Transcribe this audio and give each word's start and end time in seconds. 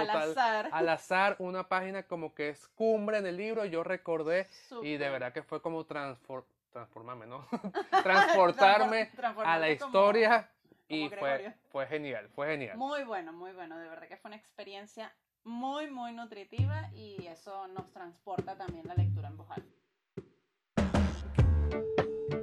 al 0.00 0.10
azar. 0.10 0.68
al 0.72 0.88
azar 0.88 1.36
una 1.38 1.68
página 1.68 2.02
como 2.04 2.34
que 2.34 2.48
es 2.50 2.66
cumbre 2.68 3.18
en 3.18 3.26
el 3.26 3.36
libro, 3.36 3.64
yo 3.64 3.82
recordé 3.84 4.46
y 4.82 4.96
de 4.96 5.08
verdad 5.10 5.32
que 5.32 5.42
fue 5.42 5.60
como 5.62 5.84
transfor- 5.86 6.44
transformarme, 6.72 7.26
¿no? 7.26 7.46
Transportarme 8.02 9.10
a 9.44 9.58
la 9.58 9.66
como- 9.66 9.86
historia 9.88 10.50
y 10.88 11.08
como 11.08 11.20
fue, 11.20 11.54
fue 11.70 11.86
genial, 11.86 12.28
fue 12.34 12.46
genial. 12.48 12.76
Muy 12.76 13.04
bueno, 13.04 13.32
muy 13.32 13.52
bueno. 13.52 13.78
De 13.78 13.88
verdad 13.88 14.08
que 14.08 14.16
fue 14.16 14.30
una 14.30 14.36
experiencia 14.36 15.12
muy, 15.44 15.90
muy 15.90 16.12
nutritiva 16.12 16.90
y 16.94 17.26
eso 17.26 17.68
nos 17.68 17.90
transporta 17.92 18.56
también 18.56 18.86
la 18.86 18.94
lectura 18.94 19.28
en 19.28 19.36
voz 19.36 19.48
alta. 19.50 19.68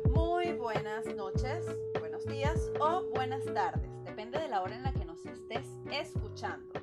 Muy 0.09 0.53
buenas 0.53 1.05
noches, 1.15 1.65
buenos 1.99 2.25
días 2.25 2.59
o 2.79 3.03
buenas 3.11 3.43
tardes. 3.53 3.89
Depende 4.03 4.39
de 4.39 4.47
la 4.47 4.61
hora 4.61 4.75
en 4.75 4.83
la 4.83 4.93
que 4.93 5.05
nos 5.05 5.23
estés 5.25 5.65
escuchando. 5.91 6.73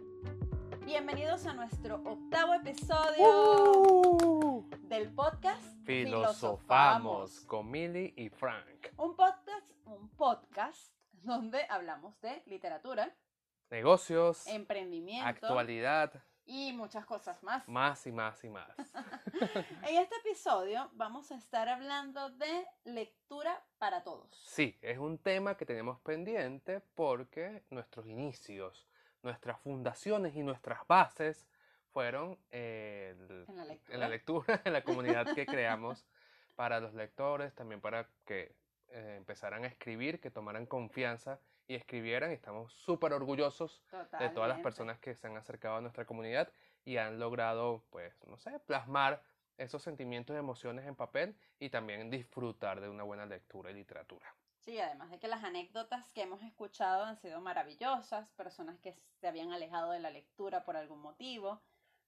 Bienvenidos 0.85 1.47
a 1.47 1.55
nuestro 1.55 1.97
octavo 2.05 2.55
episodio 2.55 3.81
¡Uh! 3.81 4.69
del 4.89 5.13
podcast 5.15 5.63
Filosofamos 5.85 7.41
con 7.47 7.71
Milly 7.71 8.13
y 8.17 8.29
Frank. 8.29 8.89
Un 8.97 9.15
podcast, 9.15 9.71
un 9.87 10.09
podcast 10.11 10.93
donde 11.13 11.65
hablamos 11.69 12.21
de 12.21 12.43
literatura, 12.47 13.15
Negocios, 13.71 14.47
emprendimiento 14.49 15.27
actualidad, 15.27 16.13
y 16.45 16.73
muchas 16.73 17.07
cosas 17.07 17.43
más. 17.43 17.67
más 17.69 18.07
y 18.07 18.13
más 18.13 18.43
y 18.45 18.51
más. 18.51 18.69
En 19.89 19.97
este 19.97 20.17
episodio 20.17 20.91
vamos 20.95 21.31
a 21.31 21.37
estar 21.37 21.69
hablando 21.69 22.31
de 22.31 22.67
lectura 22.85 23.65
para 23.79 24.03
todos. 24.03 24.37
Sí, 24.45 24.79
es 24.83 24.99
un 24.99 25.19
tema 25.19 25.57
que 25.57 25.65
tenemos 25.65 26.01
pendiente 26.01 26.81
porque 26.95 27.65
nuestros 27.71 28.07
inicios, 28.07 28.89
nuestras 29.23 29.61
fundaciones 29.61 30.35
y 30.37 30.43
nuestras 30.43 30.87
bases 30.87 31.47
fueron 31.93 32.39
eh, 32.51 33.15
el- 33.19 33.45
En 33.49 33.57
la 33.57 33.65
lectura. 33.65 33.95
en 33.95 34.01
la 34.01 34.09
lectura, 34.09 34.61
en 34.65 34.73
la 34.73 34.83
comunidad 34.83 35.35
que 35.35 35.47
creamos 35.47 36.07
para 36.57 36.81
los 36.81 36.95
lectores, 36.95 37.55
también 37.55 37.81
para 37.81 38.07
que 38.25 38.55
eh, 38.89 39.15
empezaran 39.17 39.65
a 39.65 39.69
escribir, 39.69 40.21
que 40.21 40.31
tomaran 40.31 40.67
confianza 40.67 41.41
y 41.67 41.75
escribieran. 41.75 42.31
Y 42.31 42.35
estamos 42.35 42.73
súper 42.73 43.13
orgullosos 43.13 43.83
de 44.19 44.29
todas 44.35 44.49
las 44.49 44.59
personas 44.63 44.99
que 44.99 45.15
se 45.15 45.27
han 45.27 45.37
acercado 45.37 45.77
a 45.77 45.81
nuestra 45.81 46.05
comunidad 46.05 46.51
y 46.85 46.97
han 46.99 47.19
logrado, 47.19 47.83
pues, 47.91 48.15
no 48.27 48.37
sé, 48.37 48.59
plasmar 48.61 49.23
esos 49.57 49.83
sentimientos 49.83 50.35
y 50.35 50.39
emociones 50.39 50.87
en 50.87 50.95
papel 50.97 51.35
y 51.59 51.71
también 51.71 52.11
disfrutar 52.11 52.81
de 52.81 52.89
una 52.89 53.03
buena 53.05 53.25
lectura 53.27 53.71
y 53.71 53.75
literatura. 53.75 54.35
Sí, 54.65 54.79
además 54.79 55.11
de 55.11 55.19
que 55.19 55.27
las 55.27 55.43
anécdotas 55.43 56.13
que 56.13 56.23
hemos 56.23 56.41
escuchado 56.43 57.05
han 57.05 57.17
sido 57.17 57.41
maravillosas, 57.41 58.31
personas 58.31 58.79
que 58.79 58.97
se 59.21 59.27
habían 59.27 59.51
alejado 59.51 59.91
de 59.91 59.99
la 59.99 60.11
lectura 60.11 60.65
por 60.65 60.77
algún 60.77 61.01
motivo, 61.01 61.61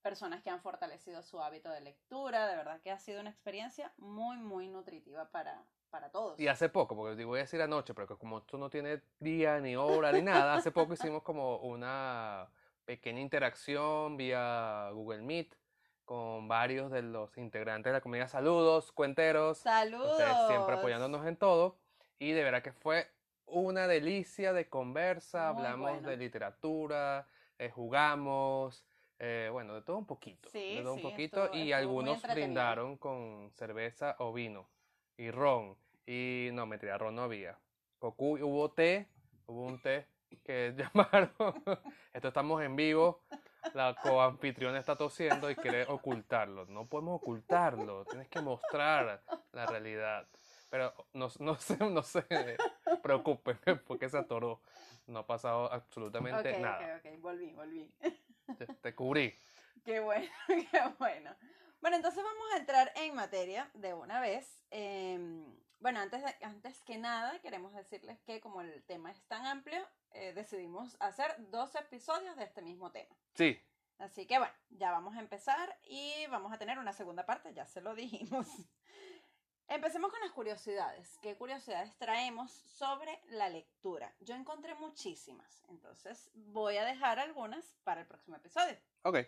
personas 0.02 0.40
que 0.40 0.50
han 0.50 0.60
fortalecido 0.60 1.22
su 1.22 1.42
hábito 1.42 1.68
de 1.70 1.80
lectura, 1.80 2.46
de 2.46 2.56
verdad 2.56 2.80
que 2.80 2.92
ha 2.92 2.98
sido 3.00 3.20
una 3.20 3.30
experiencia 3.30 3.92
muy, 3.96 4.36
muy 4.36 4.68
nutritiva 4.68 5.30
para, 5.32 5.64
para 5.90 6.12
todos. 6.12 6.38
Y 6.38 6.46
hace 6.46 6.68
poco, 6.68 6.94
porque 6.94 7.16
te 7.16 7.24
voy 7.24 7.40
a 7.40 7.42
decir 7.42 7.60
anoche, 7.60 7.92
pero 7.92 8.16
como 8.16 8.38
esto 8.38 8.56
no 8.56 8.70
tiene 8.70 9.02
día 9.18 9.58
ni 9.58 9.74
hora 9.74 10.12
ni 10.12 10.22
nada, 10.22 10.54
hace 10.54 10.70
poco 10.70 10.92
hicimos 10.92 11.24
como 11.24 11.56
una 11.56 12.48
pequeña 12.84 13.20
interacción 13.20 14.16
vía 14.16 14.90
Google 14.92 15.22
Meet 15.22 15.56
con 16.04 16.46
varios 16.46 16.92
de 16.92 17.02
los 17.02 17.36
integrantes 17.36 17.90
de 17.90 17.94
la 17.94 18.00
comunidad. 18.00 18.28
Saludos, 18.28 18.92
cuenteros. 18.92 19.58
Saludos. 19.58 20.12
Ustedes 20.12 20.36
siempre 20.46 20.76
apoyándonos 20.76 21.26
en 21.26 21.36
todo. 21.36 21.82
Y 22.24 22.32
de 22.32 22.42
verdad 22.42 22.62
que 22.62 22.72
fue 22.72 23.06
una 23.46 23.86
delicia 23.86 24.54
de 24.54 24.66
conversa. 24.70 25.52
Muy 25.52 25.62
Hablamos 25.66 25.90
bueno. 25.92 26.08
de 26.08 26.16
literatura, 26.16 27.28
eh, 27.58 27.68
jugamos, 27.70 28.82
eh, 29.18 29.50
bueno, 29.52 29.74
de 29.74 29.82
todo 29.82 29.98
un 29.98 30.06
poquito. 30.06 30.48
Sí, 30.48 30.76
de 30.76 30.82
todo 30.82 30.94
un 30.94 31.02
poquito. 31.02 31.44
estuvo- 31.44 31.56
y 31.58 31.72
estuvo 31.72 31.76
algunos 31.78 32.22
brindaron 32.22 32.96
con 32.96 33.50
cerveza 33.56 34.16
o 34.20 34.32
vino. 34.32 34.70
Y 35.18 35.30
ron. 35.30 35.76
Y 36.06 36.48
no, 36.54 36.64
mentira, 36.64 36.96
ron 36.96 37.14
no 37.14 37.22
había. 37.24 37.58
Cocu, 37.98 38.38
hubo 38.42 38.70
té, 38.72 39.06
hubo 39.46 39.62
un 39.66 39.78
té 39.82 40.06
que 40.42 40.74
llamaron. 40.94 41.30
Esto 42.14 42.28
estamos 42.28 42.62
en 42.62 42.74
vivo. 42.74 43.22
La 43.74 43.94
coanfitriona 44.02 44.78
está 44.78 44.96
tosiendo 44.96 45.50
y 45.50 45.56
quiere 45.56 45.84
ocultarlo. 45.88 46.64
No 46.66 46.86
podemos 46.86 47.16
ocultarlo. 47.20 48.04
Tienes 48.06 48.28
que 48.28 48.40
mostrar 48.40 49.22
la 49.52 49.66
realidad. 49.66 50.26
Pero 50.74 50.92
no, 51.12 51.28
no 51.38 51.54
se 51.60 51.76
no 51.78 52.02
se 52.02 52.26
preocupen 53.00 53.56
porque 53.86 54.08
se 54.08 54.18
atoró. 54.18 54.60
No 55.06 55.20
ha 55.20 55.26
pasado 55.28 55.72
absolutamente 55.72 56.52
Ok, 56.52 56.58
nada. 56.58 56.96
ok, 56.96 57.06
ok, 57.14 57.20
volví, 57.20 57.52
volví. 57.52 57.94
Te, 58.58 58.66
te 58.66 58.92
cubrí. 58.92 59.32
Qué 59.84 60.00
bueno, 60.00 60.26
qué 60.48 60.80
bueno. 60.98 61.30
Bueno, 61.80 61.96
entonces 61.96 62.24
vamos 62.24 62.44
a 62.54 62.56
entrar 62.56 62.90
en 62.96 63.14
materia 63.14 63.70
de 63.74 63.94
una 63.94 64.18
vez. 64.20 64.58
Em, 64.72 65.44
bueno, 65.78 66.00
antes, 66.00 66.24
de- 66.24 66.44
antes 66.44 66.82
que 66.82 66.98
nada, 66.98 67.38
queremos 67.38 67.72
decirles 67.72 68.18
que 68.22 68.40
como 68.40 68.60
el 68.60 68.82
tema 68.82 69.12
es 69.12 69.22
tan 69.28 69.46
amplio, 69.46 69.86
eh, 70.10 70.32
decidimos 70.32 70.96
hacer 70.98 71.36
dos 71.52 71.72
episodios 71.76 72.34
de 72.36 72.42
este 72.42 72.62
mismo 72.62 72.90
tema. 72.90 73.14
Sí, 73.34 73.60
Así 74.00 74.26
que 74.26 74.38
bueno, 74.38 74.52
ya 74.70 74.90
vamos 74.90 75.14
a 75.16 75.20
empezar 75.20 75.78
y 75.84 76.26
vamos 76.26 76.52
a 76.52 76.58
tener 76.58 76.80
una 76.80 76.92
segunda 76.92 77.24
parte, 77.26 77.54
ya 77.54 77.64
se 77.64 77.80
lo 77.80 77.94
dijimos. 77.94 78.48
Empecemos 79.68 80.10
con 80.10 80.20
las 80.20 80.32
curiosidades. 80.32 81.18
¿Qué 81.18 81.36
curiosidades 81.36 81.96
traemos 81.96 82.52
sobre 82.52 83.20
la 83.28 83.48
lectura? 83.48 84.14
Yo 84.20 84.34
encontré 84.34 84.74
muchísimas, 84.74 85.64
entonces 85.68 86.30
voy 86.34 86.76
a 86.76 86.84
dejar 86.84 87.18
algunas 87.18 87.64
para 87.82 88.02
el 88.02 88.06
próximo 88.06 88.36
episodio. 88.36 88.78
ok. 89.02 89.18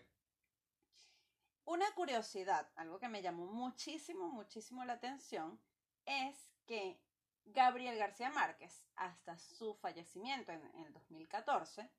Una 1.65 1.91
curiosidad, 1.95 2.71
algo 2.77 3.01
que 3.01 3.09
me 3.09 3.23
llamó 3.23 3.47
muchísimo, 3.47 4.29
muchísimo 4.29 4.85
la 4.85 4.93
atención, 4.93 5.61
es 6.05 6.53
que 6.65 7.01
Gabriel 7.45 7.99
García 7.99 8.31
Márquez, 8.31 8.85
hasta 8.95 9.37
su 9.39 9.75
fallecimiento 9.75 10.53
en, 10.53 10.63
en 10.77 10.85
el 10.85 10.93
2014, 10.93 11.91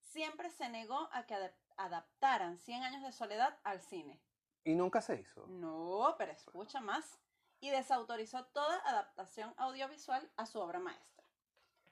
siempre 0.00 0.50
se 0.50 0.68
negó 0.70 1.08
a 1.12 1.24
que 1.24 1.34
adap- 1.36 1.54
adaptaran 1.76 2.58
100 2.58 2.82
años 2.82 3.02
de 3.02 3.12
soledad 3.12 3.56
al 3.62 3.80
cine. 3.80 4.20
Y 4.64 4.74
nunca 4.74 5.00
se 5.00 5.20
hizo. 5.20 5.46
No, 5.46 6.16
pero 6.18 6.32
escucha 6.32 6.80
más. 6.80 7.20
Y 7.66 7.70
desautorizó 7.70 8.44
toda 8.44 8.78
adaptación 8.88 9.52
audiovisual 9.56 10.30
a 10.36 10.46
su 10.46 10.60
obra 10.60 10.78
maestra. 10.78 11.24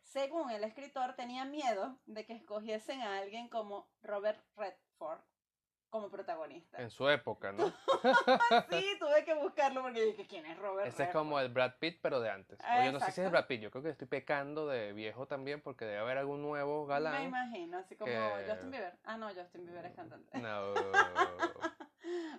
Según 0.03 0.53
el 0.53 0.63
escritor, 0.63 1.15
tenía 1.17 1.45
miedo 1.45 1.99
de 2.07 2.25
que 2.25 2.33
escogiesen 2.35 3.03
a 3.03 3.19
alguien 3.19 3.49
como 3.49 3.89
Robert 4.01 4.39
Redford 4.57 5.19
como 5.91 6.11
protagonista. 6.11 6.81
En 6.81 6.91
su 6.91 7.09
época, 7.09 7.51
¿no? 7.51 7.73
Sí, 8.71 8.85
tuve 9.01 9.25
que 9.25 9.35
buscarlo 9.35 9.83
porque 9.83 10.03
dije, 10.05 10.27
¿quién 10.29 10.47
es 10.47 10.57
Robert 10.59 10.87
Ese 10.87 11.03
es 11.03 11.09
Redford? 11.09 11.19
como 11.25 11.41
el 11.41 11.49
Brad 11.49 11.73
Pitt, 11.81 11.99
pero 12.01 12.21
de 12.21 12.31
antes. 12.31 12.57
Ah, 12.63 12.79
O 12.81 12.85
yo 12.85 12.93
no 12.93 13.01
sé 13.01 13.07
si 13.07 13.21
es 13.21 13.27
el. 13.27 13.31
Brad 13.33 13.47
Pitt, 13.49 13.61
yo 13.61 13.73
creo 13.73 13.83
que 13.83 13.91
estoy 13.91 14.07
pecando 14.07 14.69
de 14.69 14.93
viejo 14.93 15.27
también 15.27 15.61
porque 15.61 15.87
debe 15.87 15.99
haber 15.99 16.19
algún 16.19 16.41
nuevo 16.41 16.83
Me 16.87 16.95
galán. 16.95 17.23
imagino, 17.25 17.79
así 17.79 17.97
como 17.97 18.13
que- 18.13 18.47
Justin 18.49 18.71
Bieber. 18.71 18.97
Ah, 19.05 19.17
no, 19.17 19.29
Justin 19.35 19.65
Bieber 19.67 19.87
es 19.87 19.95
cantante. 19.97 20.39
No. 20.39 20.73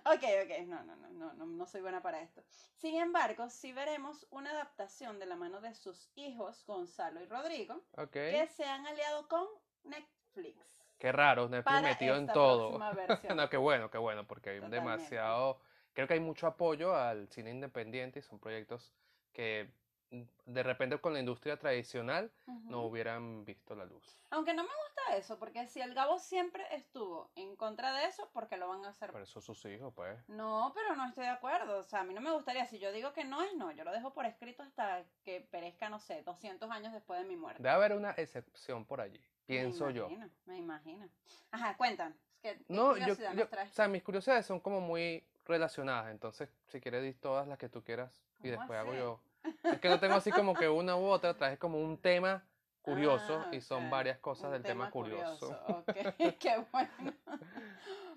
Ok, 0.04 0.22
ok, 0.44 0.66
no, 0.66 0.84
no, 0.84 0.96
no, 0.96 1.10
no, 1.10 1.32
no, 1.34 1.46
no 1.46 1.66
soy 1.66 1.80
buena 1.80 2.00
para 2.00 2.20
esto. 2.20 2.42
Sin 2.76 2.96
embargo, 3.00 3.50
sí 3.50 3.72
veremos 3.72 4.26
una 4.30 4.50
adaptación 4.50 5.18
de 5.18 5.26
la 5.26 5.36
mano 5.36 5.60
de 5.60 5.74
sus 5.74 6.10
hijos, 6.14 6.64
Gonzalo 6.66 7.20
y 7.20 7.26
Rodrigo, 7.26 7.82
que 8.12 8.46
se 8.46 8.64
han 8.64 8.86
aliado 8.86 9.26
con 9.28 9.46
Netflix. 9.84 10.84
Qué 10.98 11.12
raro, 11.12 11.48
Netflix 11.48 11.82
metido 11.82 12.16
en 12.16 12.26
todo. 12.26 12.78
no, 13.36 13.50
qué 13.50 13.56
bueno, 13.56 13.90
qué 13.90 13.98
bueno, 13.98 14.26
porque 14.26 14.50
hay 14.50 14.56
Totalmente. 14.56 14.80
demasiado. 14.80 15.60
Creo 15.92 16.06
que 16.06 16.14
hay 16.14 16.20
mucho 16.20 16.46
apoyo 16.46 16.94
al 16.94 17.28
cine 17.28 17.50
independiente 17.50 18.20
y 18.20 18.22
son 18.22 18.38
proyectos 18.38 18.92
que 19.32 19.70
de 20.10 20.62
repente 20.62 20.98
con 20.98 21.12
la 21.12 21.18
industria 21.20 21.58
tradicional 21.58 22.30
no 22.46 22.78
Ujú. 22.80 22.88
hubieran 22.88 23.44
visto 23.44 23.74
la 23.74 23.84
luz. 23.84 24.16
Aunque 24.30 24.54
no 24.54 24.62
me 24.62 24.68
gusta 24.68 25.16
eso, 25.16 25.38
porque 25.38 25.66
si 25.66 25.80
el 25.80 25.94
Gabo 25.94 26.18
siempre 26.18 26.64
estuvo 26.74 27.30
en 27.34 27.56
contra 27.56 27.92
de 27.92 28.06
eso, 28.06 28.28
¿por 28.32 28.48
qué 28.48 28.56
lo 28.56 28.68
van 28.68 28.84
a 28.84 28.90
hacer? 28.90 29.10
Por 29.10 29.22
eso 29.22 29.40
sus 29.40 29.64
hijos, 29.64 29.92
pues. 29.94 30.16
No, 30.28 30.72
pero 30.74 30.94
no 30.96 31.06
estoy 31.06 31.24
de 31.24 31.30
acuerdo. 31.30 31.78
O 31.78 31.82
sea, 31.82 32.00
a 32.00 32.04
mí 32.04 32.14
no 32.14 32.20
me 32.20 32.30
gustaría. 32.30 32.64
Si 32.66 32.78
yo 32.78 32.92
digo 32.92 33.12
que 33.12 33.24
no 33.24 33.42
es 33.42 33.54
no, 33.54 33.72
yo 33.72 33.84
lo 33.84 33.92
dejo 33.92 34.12
por 34.12 34.26
escrito 34.26 34.62
hasta 34.62 35.04
que 35.24 35.40
perezca, 35.40 35.88
no 35.88 35.98
sé, 35.98 36.22
200 36.22 36.70
años 36.70 36.92
después 36.92 37.20
de 37.20 37.26
mi 37.26 37.36
muerte. 37.36 37.62
Debe 37.62 37.74
haber 37.74 37.92
una 37.94 38.10
excepción 38.12 38.84
por 38.84 39.00
allí, 39.00 39.18
Me 39.18 39.26
pienso 39.46 39.90
yo. 39.90 40.06
imagino, 40.06 40.30
Me 40.46 40.56
imagino. 40.58 41.08
Ajá, 41.50 41.76
cuéntanos. 41.76 42.16
¿Qué, 42.42 42.56
qué 42.58 42.64
No, 42.68 42.96
yo, 42.96 43.14
yo- 43.34 43.44
o 43.44 43.66
sea, 43.72 43.88
mis 43.88 44.02
curiosidades 44.02 44.46
son 44.46 44.60
como 44.60 44.80
muy 44.80 45.24
relacionadas, 45.44 46.10
entonces 46.10 46.48
si 46.66 46.80
quieres 46.80 47.02
di 47.02 47.14
todas 47.14 47.46
las 47.48 47.58
que 47.58 47.68
tú 47.68 47.82
quieras 47.82 48.12
y 48.40 48.50
¿Cómo 48.50 48.60
después 48.60 48.78
hago 48.78 48.90
así? 48.90 48.98
yo. 48.98 49.20
Es 49.64 49.80
que 49.80 49.88
no 49.88 49.98
tengo 50.00 50.14
así 50.14 50.30
como 50.32 50.54
que 50.54 50.68
una 50.68 50.96
u 50.96 51.04
otra, 51.06 51.36
traje 51.36 51.58
como 51.58 51.78
un 51.80 51.98
tema 52.00 52.46
curioso 52.82 53.42
Ah, 53.46 53.54
y 53.54 53.60
son 53.60 53.90
varias 53.90 54.18
cosas 54.18 54.46
un 54.46 54.52
del 54.52 54.62
tema, 54.62 54.90
curioso. 54.90 55.48
Ok, 55.68 55.86
qué 56.40 56.64
bueno. 56.72 57.14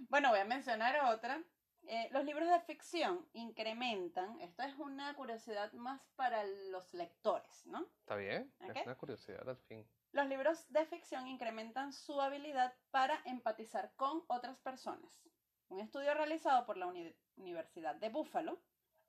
Bueno, 0.09 0.29
voy 0.29 0.39
a 0.39 0.45
mencionar 0.45 0.99
otra. 1.13 1.41
Eh, 1.87 2.07
los 2.11 2.23
libros 2.23 2.47
de 2.49 2.59
ficción 2.59 3.25
incrementan, 3.33 4.39
esto 4.41 4.61
es 4.63 4.75
una 4.77 5.15
curiosidad 5.15 5.71
más 5.73 6.01
para 6.15 6.43
los 6.71 6.93
lectores, 6.93 7.65
¿no? 7.65 7.87
Está 8.01 8.15
bien, 8.15 8.53
Ok. 8.61 8.75
es 8.75 8.85
una 8.85 8.95
curiosidad 8.95 9.47
al 9.49 9.57
fin. 9.57 9.87
Los 10.11 10.27
libros 10.27 10.71
de 10.71 10.85
ficción 10.85 11.27
incrementan 11.27 11.93
su 11.93 12.19
habilidad 12.21 12.73
para 12.91 13.19
empatizar 13.25 13.91
con 13.95 14.23
otras 14.27 14.59
personas. 14.59 15.23
Un 15.69 15.79
estudio 15.79 16.13
realizado 16.13 16.65
por 16.65 16.77
la 16.77 16.87
Uni- 16.87 17.15
Universidad 17.37 17.95
de 17.95 18.09
Buffalo 18.09 18.59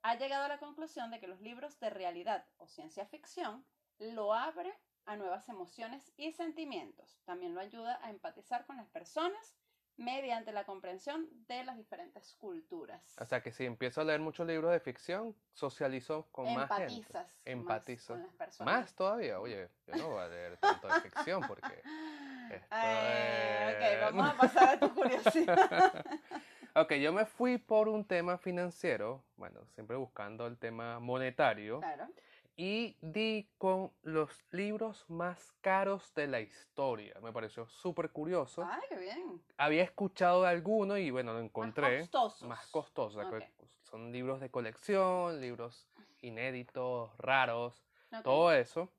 ha 0.03 0.15
llegado 0.15 0.45
a 0.45 0.47
la 0.47 0.59
conclusión 0.59 1.11
de 1.11 1.19
que 1.19 1.27
los 1.27 1.41
libros 1.41 1.79
de 1.79 1.89
realidad 1.89 2.45
o 2.57 2.67
ciencia 2.67 3.05
ficción 3.05 3.65
lo 3.99 4.33
abre 4.33 4.73
a 5.05 5.15
nuevas 5.15 5.47
emociones 5.49 6.11
y 6.17 6.31
sentimientos. 6.31 7.19
También 7.25 7.53
lo 7.55 7.61
ayuda 7.61 7.99
a 8.03 8.09
empatizar 8.09 8.65
con 8.65 8.77
las 8.77 8.89
personas 8.89 9.55
mediante 9.97 10.51
la 10.51 10.63
comprensión 10.65 11.27
de 11.47 11.63
las 11.63 11.77
diferentes 11.77 12.33
culturas. 12.35 13.15
O 13.19 13.25
sea 13.25 13.41
que 13.43 13.51
si 13.51 13.65
empiezo 13.65 14.01
a 14.01 14.03
leer 14.03 14.19
muchos 14.19 14.47
libros 14.47 14.71
de 14.71 14.79
ficción, 14.79 15.35
socializo 15.53 16.27
con 16.31 16.51
más 16.53 16.69
gente. 16.69 16.93
Empatizas 16.95 17.25
más 17.27 17.35
Empatizo. 17.45 18.13
con 18.13 18.23
las 18.23 18.33
personas. 18.33 18.73
Más 18.73 18.95
todavía, 18.95 19.39
oye, 19.39 19.69
yo 19.85 19.95
no 19.95 20.09
voy 20.11 20.21
a 20.23 20.27
leer 20.27 20.57
tanto 20.57 20.87
de 20.87 21.01
ficción 21.01 21.41
porque 21.47 21.81
esto 22.49 22.75
Eh, 22.75 23.77
es- 23.99 24.03
ok, 24.07 24.15
vamos 24.15 24.29
a 24.33 24.37
pasar 24.37 24.69
a 24.69 24.79
tu 24.79 24.93
curiosidad. 24.95 26.05
Ok, 26.75 26.93
yo 26.93 27.11
me 27.11 27.25
fui 27.25 27.57
por 27.57 27.89
un 27.89 28.05
tema 28.05 28.37
financiero, 28.37 29.23
bueno, 29.35 29.59
siempre 29.75 29.97
buscando 29.97 30.47
el 30.47 30.57
tema 30.57 30.99
monetario, 30.99 31.79
claro. 31.81 32.07
y 32.55 32.95
di 33.01 33.49
con 33.57 33.91
los 34.03 34.29
libros 34.51 35.03
más 35.09 35.51
caros 35.59 36.13
de 36.13 36.27
la 36.27 36.39
historia. 36.39 37.15
Me 37.21 37.33
pareció 37.33 37.67
súper 37.67 38.11
curioso. 38.11 38.65
Ay, 38.69 38.79
qué 38.87 38.97
bien. 38.97 39.41
Había 39.57 39.83
escuchado 39.83 40.43
de 40.43 40.49
alguno 40.49 40.97
y 40.97 41.11
bueno, 41.11 41.33
lo 41.33 41.39
encontré. 41.41 41.81
Más 41.99 42.09
costosos. 42.09 42.47
Más 42.47 42.67
costosos. 42.67 43.17
o 43.17 43.29
sea, 43.29 43.39
que 43.39 43.45
Ok. 43.45 43.69
Son 43.83 44.11
libros 44.13 44.39
de 44.39 44.49
colección, 44.49 45.41
libros 45.41 45.89
inéditos, 46.21 47.11
raros, 47.17 47.83
Ok. 48.13 48.23
todo 48.23 48.53
eso. 48.53 48.89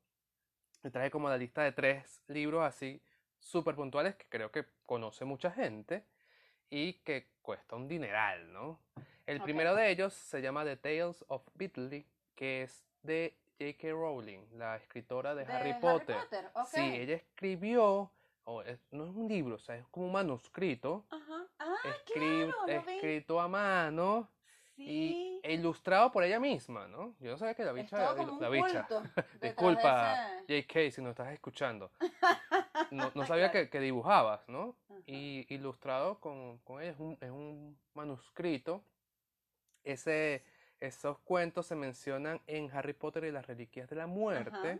Me 0.83 0.91
traje 0.91 1.09
como 1.09 1.27
la 1.29 1.37
lista 1.37 1.63
de 1.63 1.71
tres 1.71 2.21
libros 2.27 2.63
así 2.63 3.01
súper 3.39 3.73
puntuales 3.75 4.15
que 4.15 4.25
creo 4.29 4.51
que 4.51 4.65
conoce 4.85 5.25
mucha 5.25 5.49
gente 5.49 6.05
y 6.75 6.93
que 7.03 7.27
cuesta 7.43 7.75
un 7.75 7.87
dineral, 7.87 8.51
¿no? 8.51 8.79
El 9.27 9.41
primero 9.41 9.75
de 9.75 9.91
ellos 9.91 10.11
se 10.13 10.41
llama 10.41 10.65
The 10.65 10.75
Tales 10.77 11.23
of 11.27 11.43
Beatley, 11.53 12.03
que 12.35 12.63
es 12.63 12.83
de 13.03 13.37
J.K. 13.59 13.89
Rowling, 13.91 14.39
la 14.57 14.77
escritora 14.77 15.35
de, 15.35 15.45
De 15.45 15.53
Harry 15.53 15.75
Potter. 15.75 16.17
ok. 16.53 16.65
Sí, 16.65 16.81
ella 16.81 17.15
escribió, 17.15 18.09
o 18.45 18.61
es- 18.63 18.79
no 18.91 19.03
es 19.05 19.11
un 19.15 19.27
libro, 19.27 19.55
o 19.55 19.59
sea, 19.59 19.75
es 19.75 19.85
como 19.91 20.07
un 20.07 20.13
manuscrito, 20.13 21.05
Ajá. 21.11 21.45
Ah, 21.59 21.75
escri- 21.83 22.51
claro, 22.65 22.67
escrito 22.89 23.39
a 23.39 23.47
mano 23.47 24.27
y, 24.75 24.83
Sí. 24.83 25.39
e 25.43 25.53
ilustrado 25.53 26.11
por 26.11 26.23
ella 26.23 26.39
misma, 26.39 26.87
¿no? 26.87 27.13
Yo 27.19 27.29
no 27.31 27.37
sabía 27.37 27.53
que 27.53 27.63
la 27.63 27.71
bicha, 27.71 28.15
la 28.39 28.49
bicha. 28.49 28.87
Disculpa, 29.41 30.39
ese- 30.47 30.63
JK, 30.63 30.91
si 30.91 31.01
nos 31.03 31.11
estás 31.11 31.31
escuchando. 31.31 31.91
No, 32.91 33.11
no 33.15 33.25
sabía 33.27 33.51
Claro. 33.51 33.65
que, 33.65 33.69
que 33.69 33.79
dibujabas, 33.79 34.47
¿no? 34.49 34.75
Ajá. 34.89 34.99
Y 35.05 35.45
ilustrado 35.53 36.19
con, 36.19 36.59
con 36.59 36.81
ella, 36.81 36.91
es 36.91 36.99
un, 36.99 37.17
es 37.21 37.31
un 37.31 37.79
manuscrito. 37.93 38.83
Ese, 39.83 40.43
esos 40.79 41.19
cuentos 41.19 41.67
se 41.67 41.75
mencionan 41.75 42.41
en 42.47 42.71
Harry 42.71 42.93
Potter 42.93 43.25
y 43.25 43.31
las 43.31 43.45
Reliquias 43.47 43.89
de 43.89 43.95
la 43.97 44.07
Muerte. 44.07 44.51
Ajá. 44.55 44.79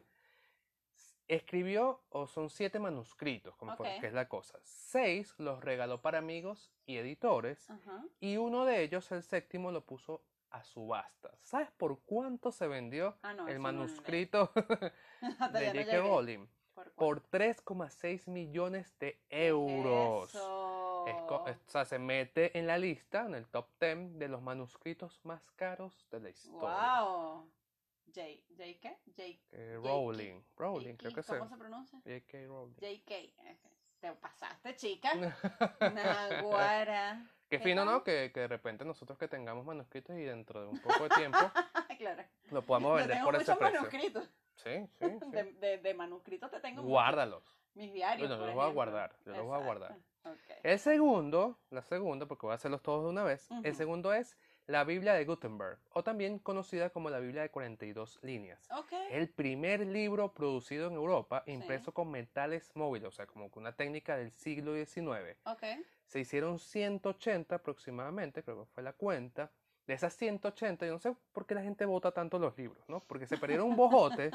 Escribió, 1.29 2.03
o 2.09 2.27
son 2.27 2.49
siete 2.49 2.79
manuscritos, 2.79 3.55
como 3.55 3.75
fue- 3.77 3.95
Ok. 3.95 4.01
que 4.01 4.07
es 4.07 4.13
la 4.13 4.27
cosa. 4.27 4.59
Seis 4.63 5.33
los 5.37 5.63
regaló 5.63 6.01
para 6.01 6.17
amigos 6.19 6.69
y 6.85 6.97
editores. 6.97 7.69
Ajá. 7.69 8.03
Y 8.19 8.35
uno 8.37 8.65
de 8.65 8.81
ellos, 8.83 9.09
el 9.13 9.23
séptimo, 9.23 9.71
lo 9.71 9.85
puso 9.85 10.21
a 10.49 10.63
subasta. 10.63 11.31
¿Sabes 11.41 11.71
por 11.71 12.01
cuánto 12.01 12.51
se 12.51 12.67
vendió 12.67 13.17
Ah, 13.23 13.33
no, 13.33 13.47
el 13.47 13.55
no 13.55 13.61
manuscrito 13.63 14.51
de 15.53 15.71
J.K. 15.71 15.97
Rowling? 16.01 16.45
¿Por 16.95 17.21
cuánto? 17.21 17.29
Por 17.29 17.41
3,6 17.41 18.27
millones 18.29 18.93
de 18.99 19.19
euros. 19.29 20.29
Eso. 20.29 21.07
Es 21.07 21.15
o 21.15 21.45
sea, 21.67 21.85
se 21.85 21.99
mete 21.99 22.57
en 22.57 22.65
la 22.67 22.77
lista, 22.77 23.25
en 23.25 23.35
el 23.35 23.45
top 23.47 23.67
10 23.79 24.17
de 24.19 24.27
los 24.29 24.41
manuscritos 24.41 25.19
más 25.23 25.41
caros 25.51 26.07
de 26.11 26.19
la 26.21 26.29
historia. 26.29 27.01
Wow. 27.01 27.49
J, 28.15 28.21
J 28.57 28.63
qué? 28.79 28.97
J, 29.15 29.23
Eh. 29.51 29.79
Rowling, 29.83 30.39
Rowling, 30.55 30.95
creo 30.95 31.13
que. 31.13 31.23
¿Cómo 31.23 31.47
se 31.49 31.57
pronuncia? 31.57 31.99
J.K. 32.05 32.37
Rowling. 32.47 32.75
J.K. 32.75 33.15
Te 33.99 34.11
pasaste, 34.13 34.75
chica. 34.75 35.13
Naguara. 35.93 37.25
Qué 37.49 37.57
¿Qué 37.57 37.63
fino? 37.63 37.85
¿no? 37.85 38.03
Que, 38.03 38.31
que 38.33 38.41
de 38.41 38.47
repente 38.47 38.83
nosotros 38.85 39.17
que 39.17 39.27
tengamos 39.27 39.65
manuscritos 39.65 40.15
y 40.15 40.21
dentro 40.23 40.61
de 40.61 40.67
un 40.67 40.79
poco 40.79 41.03
de 41.03 41.09
tiempo 41.09 41.37
claro. 41.97 42.23
lo 42.51 42.61
podamos 42.63 42.97
vender 42.97 43.17
tengo 43.17 43.25
por 43.25 43.35
ese 43.35 43.55
precio. 43.55 43.79
manuscritos. 43.79 44.29
Sí, 44.55 44.87
sí, 44.99 45.05
sí. 45.19 45.31
De, 45.31 45.53
de, 45.53 45.77
de 45.77 45.93
manuscritos 45.93 46.49
te 46.51 46.59
tengo. 46.59 46.81
Guárdalos. 46.83 47.43
Mis 47.75 47.91
diarios. 47.91 48.27
Bueno, 48.27 48.41
yo 48.41 48.45
los 48.47 48.55
voy 48.55 48.65
a 48.65 48.71
guardar, 48.73 49.15
yo 49.25 49.31
los 49.31 49.45
voy 49.45 49.59
a 49.59 49.63
guardar. 49.63 49.95
El 50.63 50.79
segundo, 50.79 51.57
la 51.69 51.81
segunda, 51.81 52.25
porque 52.25 52.45
voy 52.45 52.53
a 52.53 52.55
hacerlos 52.55 52.81
todos 52.81 53.03
de 53.03 53.09
una 53.09 53.23
vez, 53.23 53.49
el 53.63 53.75
segundo 53.75 54.13
es 54.13 54.37
la 54.67 54.85
Biblia 54.85 55.13
de 55.13 55.25
Gutenberg, 55.25 55.79
o 55.91 56.01
también 56.03 56.39
conocida 56.39 56.91
como 56.91 57.09
la 57.09 57.19
Biblia 57.19 57.41
de 57.41 57.49
42 57.49 58.19
líneas. 58.21 58.65
Ok. 58.71 58.93
El 59.09 59.27
primer 59.27 59.85
libro 59.85 60.33
producido 60.33 60.87
en 60.87 60.93
Europa 60.93 61.43
impreso 61.47 61.93
con 61.93 62.09
metales 62.09 62.73
móviles, 62.75 63.09
o 63.09 63.11
sea, 63.11 63.27
como 63.27 63.51
una 63.55 63.75
técnica 63.75 64.15
del 64.15 64.31
siglo 64.31 64.73
XIX. 64.73 65.37
Ok. 65.45 65.63
Se 66.05 66.21
hicieron 66.21 66.59
180 66.59 67.55
aproximadamente, 67.55 68.43
creo 68.43 68.61
que 68.61 68.71
fue 68.71 68.83
la 68.83 68.93
cuenta. 68.93 69.51
De 69.85 69.93
esas 69.93 70.15
180, 70.15 70.85
yo 70.85 70.93
no 70.93 70.99
sé 70.99 71.13
por 71.33 71.45
qué 71.45 71.55
la 71.55 71.61
gente 71.61 71.85
vota 71.85 72.11
tanto 72.11 72.39
los 72.39 72.57
libros, 72.57 72.87
¿no? 72.87 73.01
Porque 73.01 73.27
se 73.27 73.37
perdieron 73.37 73.67
un 73.67 73.75
bojote 73.75 74.31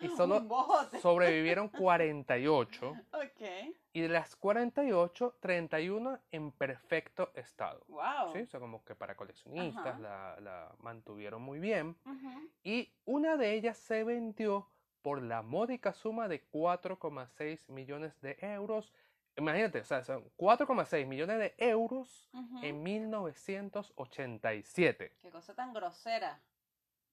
y 0.00 0.08
solo 0.16 0.40
bojote. 0.42 1.00
sobrevivieron 1.00 1.68
48. 1.68 2.94
Ok. 3.12 3.74
Y 3.94 4.00
de 4.00 4.08
las 4.08 4.36
48, 4.36 5.36
31 5.40 6.18
en 6.30 6.50
perfecto 6.52 7.30
estado. 7.34 7.84
Wow. 7.88 8.32
¿sí? 8.32 8.40
O 8.40 8.46
sea, 8.46 8.60
como 8.60 8.84
que 8.84 8.94
para 8.94 9.14
coleccionistas 9.16 10.00
la, 10.00 10.38
la 10.40 10.74
mantuvieron 10.80 11.40
muy 11.42 11.58
bien. 11.58 11.96
Ujú. 12.04 12.50
Y 12.62 12.92
una 13.04 13.36
de 13.36 13.52
ellas 13.54 13.76
se 13.78 14.02
vendió 14.04 14.68
por 15.02 15.22
la 15.22 15.42
módica 15.42 15.92
suma 15.92 16.28
de 16.28 16.42
4,6 16.50 17.68
millones 17.68 18.18
de 18.20 18.36
euros. 18.40 18.92
Imagínate, 19.36 19.80
o 19.80 19.84
sea, 19.84 20.04
son 20.04 20.24
4,6 20.36 21.06
millones 21.06 21.38
de 21.38 21.54
euros 21.58 22.28
Ujú. 22.34 22.58
en 22.62 22.82
1987. 22.82 25.12
Qué 25.20 25.30
cosa 25.30 25.54
tan 25.54 25.72
grosera. 25.72 26.40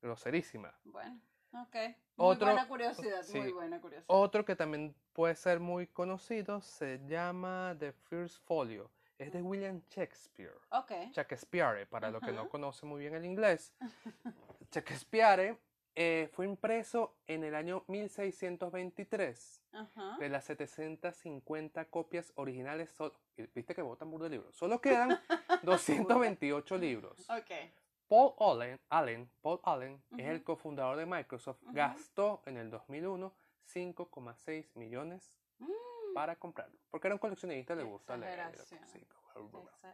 Groserísima. 0.02 0.74
Bueno, 0.86 1.20
ok. 1.54 1.76
Muy 1.76 1.96
Otro- 2.18 2.48
buena 2.48 2.68
curiosidad, 2.68 3.24
sí. 3.24 3.40
muy 3.40 3.52
buena 3.52 3.80
curiosidad. 3.80 4.06
Otro 4.08 4.46
que 4.46 4.56
también 4.56 4.96
puede 5.14 5.36
ser 5.36 5.60
muy 5.60 5.88
conocido 5.88 6.62
se 6.62 7.00
llama 7.08 7.76
The 7.80 7.92
First 7.94 8.44
Folio. 8.46 8.90
Es 9.18 9.34
de 9.34 9.42
William 9.42 9.82
Shakespeare. 9.90 10.54
Ok. 10.72 10.92
Shakespeare, 11.12 11.86
para 11.88 12.10
los 12.10 12.22
que 12.22 12.32
no 12.32 12.48
conocen 12.48 12.88
muy 12.90 13.02
bien 13.02 13.16
el 13.16 13.26
inglés. 13.26 13.74
Shakespeare 14.72 15.58
eh, 15.96 16.30
fue 16.32 16.46
impreso 16.46 17.18
en 17.28 17.44
el 17.44 17.54
año 17.56 17.84
1623. 17.88 19.59
Ajá. 19.72 20.18
De 20.20 20.30
las 20.30 20.46
750 20.46 21.86
copias 21.86 22.32
originales, 22.36 22.90
sol- 22.92 23.14
viste 23.54 23.76
que 23.76 23.82
votan 23.82 24.10
burro 24.12 24.26
de 24.26 24.32
libros. 24.32 24.56
Solo 24.56 24.82
quedan 24.82 25.10
228 25.64 26.78
libros. 26.78 27.30
Ok. 27.30 27.52
Paul 28.08 28.34
Allen, 28.40 28.80
Allen, 28.90 29.30
Paul 29.42 29.60
Allen 29.64 30.04
es 30.18 30.28
el 30.28 30.44
cofundador 30.44 30.98
de 30.98 31.06
Microsoft, 31.06 31.62
Ujú. 31.64 31.74
gastó 31.74 32.42
en 32.48 32.58
el 32.58 32.70
2001 32.72 33.34
5,6 33.72 34.76
millones 34.76 35.38
Mm, 35.60 36.14
para 36.16 36.38
comprarlo. 36.38 36.80
Porque 36.90 37.08
era 37.08 37.16
un 37.16 37.20
coleccionista, 37.20 37.76
le 37.76 37.84
gusta 37.84 38.16
leer. 38.18 38.58
sí, 38.58 38.76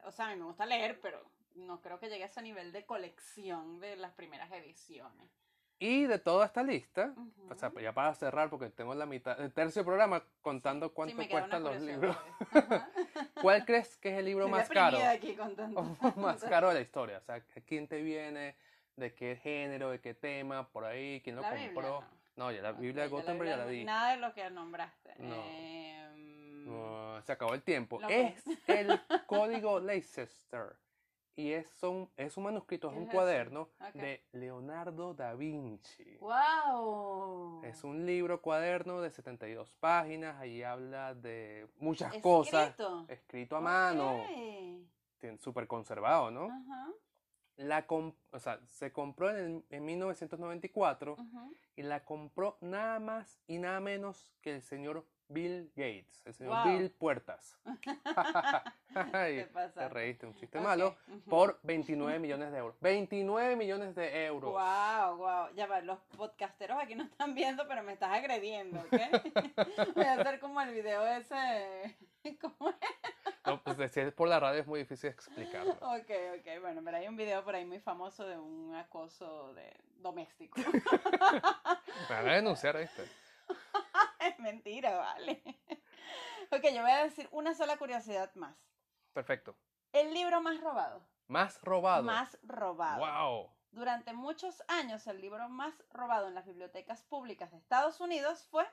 O 0.05 0.12
sea, 0.12 0.27
a 0.27 0.29
mí 0.29 0.36
me 0.39 0.46
gusta 0.46 0.65
leer, 0.65 1.00
pero 1.01 1.20
no 1.55 1.82
creo 1.82 2.00
que 2.00 2.08
llegue 2.08 2.24
a 2.24 2.27
ese 2.27 2.41
nivel 2.44 2.72
de 2.72 2.86
colección 2.86 3.79
de 3.79 3.96
las 3.98 4.13
primeras 4.13 4.51
ediciones. 4.51 5.29
Y 5.77 6.05
de 6.05 6.20
toda 6.20 6.46
esta 6.46 6.63
lista, 6.63 7.13
Ujú. 7.17 7.51
o 7.51 7.55
sea, 7.55 7.72
ya 7.82 7.91
para 7.94 8.13
cerrar, 8.15 8.50
porque 8.50 8.70
tengo 8.70 8.96
la 8.96 9.05
mitad, 9.05 9.39
el 9.41 9.51
tercio 9.51 9.84
programa 9.84 10.24
contando 10.41 10.88
Sí, 10.88 10.94
cuánto 10.96 11.17
queda 11.17 11.29
cuestan 11.29 11.63
los 11.63 11.82
libros. 11.82 12.17
¿Cuál 13.41 13.65
crees 13.65 13.98
que 13.98 14.13
es 14.13 14.20
el 14.20 14.25
libro 14.25 14.46
Estoy 14.46 14.60
más 14.60 14.70
caro? 14.70 14.98
aquí 15.05 15.38
más 16.15 16.44
caro 16.44 16.70
de 16.70 16.75
la 16.75 16.82
historia. 16.82 17.17
O 17.17 17.22
sea, 17.22 17.41
¿quién 17.67 17.88
te 17.88 18.01
viene? 18.01 18.55
¿De 18.96 19.13
qué 19.13 19.36
género? 19.36 19.89
¿De 19.91 20.00
qué 20.00 20.13
tema? 20.13 20.70
Por 20.70 20.86
ahí, 20.86 21.20
¿quién 21.22 21.36
lo 21.36 21.41
La 21.41 21.50
compró? 21.50 22.00
Biblia, 22.00 22.10
no. 22.38 22.51
ya 22.53 22.62
la 22.62 22.72
Ok, 22.72 22.79
Biblia 22.79 23.03
de 23.03 23.10
Gutenberg 23.10 23.50
ya 23.50 23.58
la 23.58 23.65
di. 23.67 23.79
no- 23.84 23.91
Nada 23.91 24.12
de 24.12 24.17
lo 24.17 24.34
que 24.34 24.50
nombraste. 24.50 25.15
No. 25.20 25.44
No, 26.65 27.22
se 27.22 27.32
acabó 27.32 27.53
el 27.53 27.62
tiempo. 27.62 28.00
Lo 28.00 28.08
Es 28.10 28.44
el 28.67 28.88
código 29.27 29.79
Leicester. 29.79 30.75
Y 31.38 31.51
es 31.51 31.84
un, 31.84 32.10
es 32.15 32.38
un 32.38 32.46
manuscrito, 32.46 32.88
es 32.88 32.94
¿Qué 32.94 33.00
un 33.00 33.08
es 33.08 33.13
cuaderno 33.13 33.70
de 33.94 34.24
Leonardo 34.32 35.13
da 35.13 35.34
Vinci. 35.36 36.18
¡Wow! 36.22 37.62
Es 37.65 37.84
un 37.84 38.06
libro 38.06 38.42
cuaderno 38.42 39.01
de 39.01 39.10
72 39.12 39.74
páginas. 39.80 40.38
Ahí 40.39 40.63
habla 40.63 41.13
de 41.13 41.68
muchas 41.80 42.15
cosas. 42.20 42.75
Escrito. 43.10 43.58
A 43.58 43.62
mano. 43.62 44.22
Ok. 44.22 44.30
Tiene- 45.20 45.38
Súper 45.39 45.68
conservado, 45.68 46.32
¿no? 46.32 46.46
Ajá. 46.46 46.88
La 47.58 47.86
com- 47.88 48.13
o 48.32 48.39
sea, 48.39 48.60
se 48.68 48.92
compró 48.92 49.30
en, 49.30 49.38
el- 49.38 49.65
en 49.70 49.86
1994 49.86 51.13
ujú. 51.13 51.54
y 51.75 51.84
la 51.84 52.04
compró 52.04 52.58
nada 52.62 53.00
más 53.00 53.39
y 53.48 53.58
nada 53.60 53.80
menos 53.80 54.34
que 54.42 54.51
el 54.56 54.62
señor 54.62 55.06
Bill 55.27 55.72
Gates, 55.75 56.22
el 56.25 56.34
señor 56.34 56.53
Wow. 56.63 56.77
Bill 56.77 56.91
Puertas. 56.91 57.58
Ay, 59.13 59.46
Te 59.53 59.70
te 59.70 59.89
reíste, 59.89 60.25
un 60.25 60.36
chiste 60.36 60.60
malo. 60.60 60.96
Por 61.29 61.60
29 61.63 62.20
millones 62.20 62.51
de 62.51 62.58
euros. 62.60 62.75
29 62.82 63.55
millones 63.55 63.96
de 63.96 64.25
euros. 64.25 64.51
Wow, 64.51 65.17
wow. 65.17 65.53
Ya 65.55 65.65
va, 65.67 65.82
los 65.82 66.00
podcasteros 66.15 66.77
aquí 66.82 66.96
no 66.96 67.03
están 67.03 67.34
viendo, 67.34 67.67
pero 67.67 67.84
me 67.84 67.94
estás 67.94 68.12
agrediendo, 68.12 68.79
¿ok? 68.79 68.91
Voy 69.96 70.05
a 70.05 70.13
hacer 70.13 70.39
como 70.39 70.62
el 70.62 70.74
video 70.74 71.05
ese. 71.05 71.98
¿Cómo 72.41 72.70
es? 72.70 72.75
No, 73.46 73.62
pues 73.63 73.77
decir 73.77 74.13
por 74.15 74.27
la 74.27 74.39
radio 74.39 74.62
es 74.62 74.67
muy 74.67 74.79
difícil 74.79 75.10
explicarlo. 75.12 75.74
Ok, 75.74 76.10
ok. 76.39 76.62
Bueno, 76.62 76.82
pero 76.84 76.98
hay 76.98 77.08
un 77.08 77.15
video 77.15 77.44
por 77.44 77.53
ahí 77.55 77.65
muy 77.65 77.79
famoso 77.79 78.25
de 78.25 78.38
un 78.38 78.74
acoso 78.75 79.53
de 79.53 79.72
doméstico. 79.98 80.60
Me 82.10 82.15
van 82.15 82.27
a 82.29 82.34
denunciar, 82.34 82.77
¿viste? 82.77 83.03
Es 84.27 84.39
mentira, 84.39 84.98
vale. 84.98 85.41
Ok, 86.51 86.63
yo 86.74 86.82
voy 86.82 86.91
a 86.91 87.03
decir 87.03 87.27
una 87.32 87.53
sola 87.53 87.77
curiosidad 87.77 88.34
más. 88.36 88.55
Perfecto. 89.13 89.55
El 89.91 90.13
libro 90.13 90.41
más 90.41 90.60
robado. 90.62 91.05
Más 91.27 91.60
robado. 91.62 92.03
Más 92.03 92.38
robado. 92.44 93.00
Wow. 93.00 93.50
Durante 93.72 94.13
muchos 94.13 94.63
años, 94.67 95.05
el 95.08 95.20
libro 95.22 95.50
más 95.50 95.74
robado 95.91 96.27
en 96.27 96.36
las 96.36 96.46
bibliotecas 96.46 97.01
públicas 97.03 97.51
de 97.51 97.58
Estados 97.58 98.00
Unidos 98.00 98.46
fue 98.50 98.65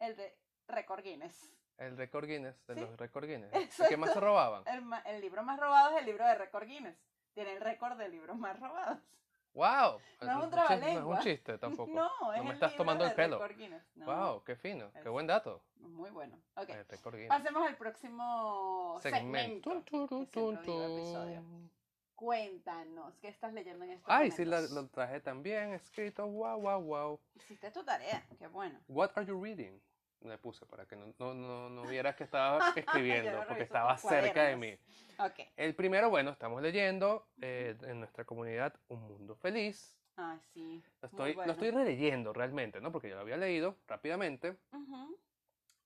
el 0.00 0.16
de 0.16 0.36
Record 0.68 1.02
Guinness. 1.02 1.50
El 1.78 1.96
récord 1.96 2.26
Guinness, 2.26 2.64
de 2.66 2.74
Sí, 2.74 2.80
los 2.80 2.96
récord 2.96 3.26
Guinness. 3.26 3.52
exacto. 3.54 3.88
¿Qué 3.90 3.96
más 3.96 4.12
se 4.12 4.20
robaban? 4.20 4.62
El, 4.66 4.84
el 5.06 5.20
libro 5.20 5.42
más 5.42 5.58
robado 5.58 5.92
es 5.94 6.00
el 6.00 6.06
libro 6.06 6.26
de 6.26 6.34
Record 6.34 6.66
Guinness. 6.66 6.96
Tiene 7.32 7.52
el 7.54 7.60
récord 7.60 7.96
de 7.96 8.08
libros 8.08 8.36
más 8.36 8.58
robados. 8.60 8.98
¡Wow! 9.54 9.62
No 9.62 9.98
es 9.98 10.00
un 10.00 10.00
chiste- 10.00 10.30
no 10.30 10.44
es 10.46 10.50
trabalengua. 10.50 11.16
un 11.16 11.22
chiste 11.22 11.58
tampoco. 11.58 11.92
No, 11.92 12.32
es 12.32 12.42
me 12.42 12.48
el 12.50 12.54
estás 12.54 12.76
tomando 12.76 13.04
el 13.06 13.14
pelo. 13.14 13.40
No, 13.94 14.06
¡Wow! 14.06 14.44
¡Qué 14.44 14.56
fino! 14.56 14.90
¡Qué 14.92 14.98
Es- 15.00 15.08
buen 15.08 15.26
dato! 15.26 15.62
Muy 15.76 16.10
bueno. 16.10 16.36
Ok. 16.56 16.70
Pasemos 17.28 17.66
al 17.68 17.76
próximo 17.76 18.98
segmento. 19.00 19.70
Digo 19.90 20.24
episodio. 20.24 21.40
tun. 21.40 21.70
Cuéntanos, 22.16 23.16
¿qué 23.18 23.28
estás 23.28 23.52
leyendo 23.52 23.84
en 23.84 23.90
este 23.92 24.04
Ay, 24.06 24.30
sí, 24.30 24.44
la- 24.44 24.60
lo 24.62 24.86
traje 24.88 25.20
también 25.20 25.72
escrito. 25.74 26.26
¡Wow, 26.26 26.60
wow, 26.60 26.80
wow! 26.80 27.20
Hiciste 27.34 27.70
tu 27.72 27.84
tarea, 27.84 28.24
qué 28.38 28.46
bueno. 28.46 28.78
What 28.88 29.10
are 29.16 29.26
you 29.26 29.40
reading? 29.42 29.80
Le 30.24 30.38
puse 30.38 30.64
para 30.64 30.86
que 30.86 30.96
no, 30.96 31.12
no, 31.18 31.34
no, 31.34 31.68
no 31.68 31.82
vieras 31.82 32.16
que 32.16 32.24
estaba 32.24 32.58
escribiendo, 32.76 33.44
porque 33.46 33.62
estaba 33.62 33.96
cerca 33.98 34.44
de 34.44 34.56
mí. 34.56 34.76
cuadernos. 35.16 35.32
Ok. 35.32 35.46
El 35.56 35.74
primero, 35.74 36.10
bueno, 36.10 36.30
estamos 36.30 36.62
leyendo 36.62 37.28
eh, 37.40 37.76
en 37.82 38.00
nuestra 38.00 38.24
comunidad 38.24 38.74
Un 38.88 39.02
Mundo 39.02 39.36
Feliz. 39.36 39.96
Ah, 40.16 40.38
sí. 40.52 40.82
Lo 41.02 41.08
estoy, 41.08 41.34
bueno. 41.34 41.46
lo 41.48 41.52
estoy 41.52 41.70
releyendo 41.70 42.32
realmente, 42.32 42.80
¿no? 42.80 42.90
Porque 42.90 43.08
yo 43.08 43.16
lo 43.16 43.20
había 43.20 43.36
leído 43.36 43.76
rápidamente. 43.86 44.56
Ujú. 44.72 45.18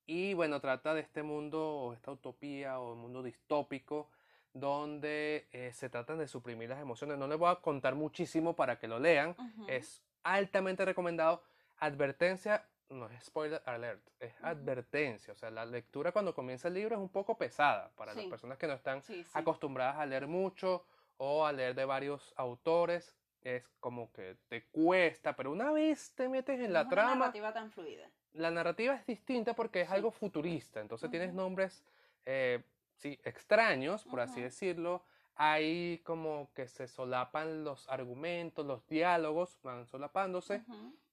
Y 0.06 0.34
bueno, 0.34 0.60
trata 0.60 0.94
de 0.94 1.00
este 1.00 1.22
mundo, 1.22 1.60
o 1.60 1.92
esta 1.92 2.12
utopía, 2.12 2.78
o 2.78 2.94
mundo 2.94 3.22
distópico, 3.22 4.08
donde 4.52 5.48
eh, 5.52 5.72
se 5.74 5.90
tratan 5.90 6.18
de 6.18 6.28
suprimir 6.28 6.68
las 6.68 6.80
emociones. 6.80 7.18
No 7.18 7.26
les 7.26 7.38
voy 7.38 7.50
a 7.50 7.56
contar 7.56 7.94
muchísimo 7.94 8.54
para 8.54 8.78
que 8.78 8.88
lo 8.88 8.98
lean. 8.98 9.30
Ujú. 9.30 9.66
Es 9.68 10.02
altamente 10.22 10.84
recomendado. 10.84 11.42
Advertencia, 11.78 12.66
no 12.90 13.06
es 13.08 13.24
spoiler 13.24 13.62
alert, 13.66 14.02
es 14.20 14.34
Ujú. 14.36 14.46
advertencia. 14.46 15.32
O 15.32 15.36
sea, 15.36 15.50
la 15.50 15.64
lectura 15.66 16.12
cuando 16.12 16.34
comienza 16.34 16.68
el 16.68 16.74
libro 16.74 16.96
es 16.96 17.00
un 17.00 17.08
poco 17.08 17.36
pesada 17.36 17.90
para 17.96 18.14
las 18.14 18.24
Sí. 18.24 18.30
personas 18.30 18.58
que 18.58 18.66
no 18.66 18.74
están 18.74 19.02
Sí, 19.02 19.24
sí. 19.24 19.30
acostumbradas 19.34 19.96
a 19.96 20.06
leer 20.06 20.26
mucho 20.26 20.84
o 21.16 21.44
a 21.46 21.52
leer 21.52 21.74
de 21.74 21.84
varios 21.84 22.32
autores. 22.36 23.14
Es 23.42 23.68
como 23.80 24.12
que 24.12 24.36
te 24.48 24.64
cuesta, 24.66 25.36
pero 25.36 25.52
una 25.52 25.70
vez 25.70 26.14
te 26.14 26.28
metes 26.28 26.58
en 26.60 26.68
No 26.68 26.72
la 26.72 26.80
es 26.80 26.86
una 26.86 26.90
trama, 26.94 27.14
narrativa 27.16 27.52
tan 27.52 27.70
fluida. 27.70 28.10
la 28.32 28.50
narrativa 28.50 28.94
es 28.94 29.06
distinta 29.06 29.54
porque 29.54 29.82
es 29.82 29.90
algo 29.90 30.10
futurista, 30.10 30.80
entonces 30.80 31.10
tienes 31.10 31.28
Ujú. 31.28 31.36
nombres, 31.36 31.84
eh, 32.26 32.62
sí, 32.96 33.18
extraños, 33.24 34.04
por 34.04 34.20
así 34.20 34.40
Ujú. 34.40 34.42
decirlo. 34.42 35.04
Hay 35.36 35.98
como 36.04 36.50
que 36.52 36.66
se 36.66 36.88
solapan 36.88 37.62
los 37.62 37.88
argumentos, 37.88 38.66
los 38.66 38.84
diálogos 38.88 39.60
van 39.62 39.86
solapándose. 39.86 40.64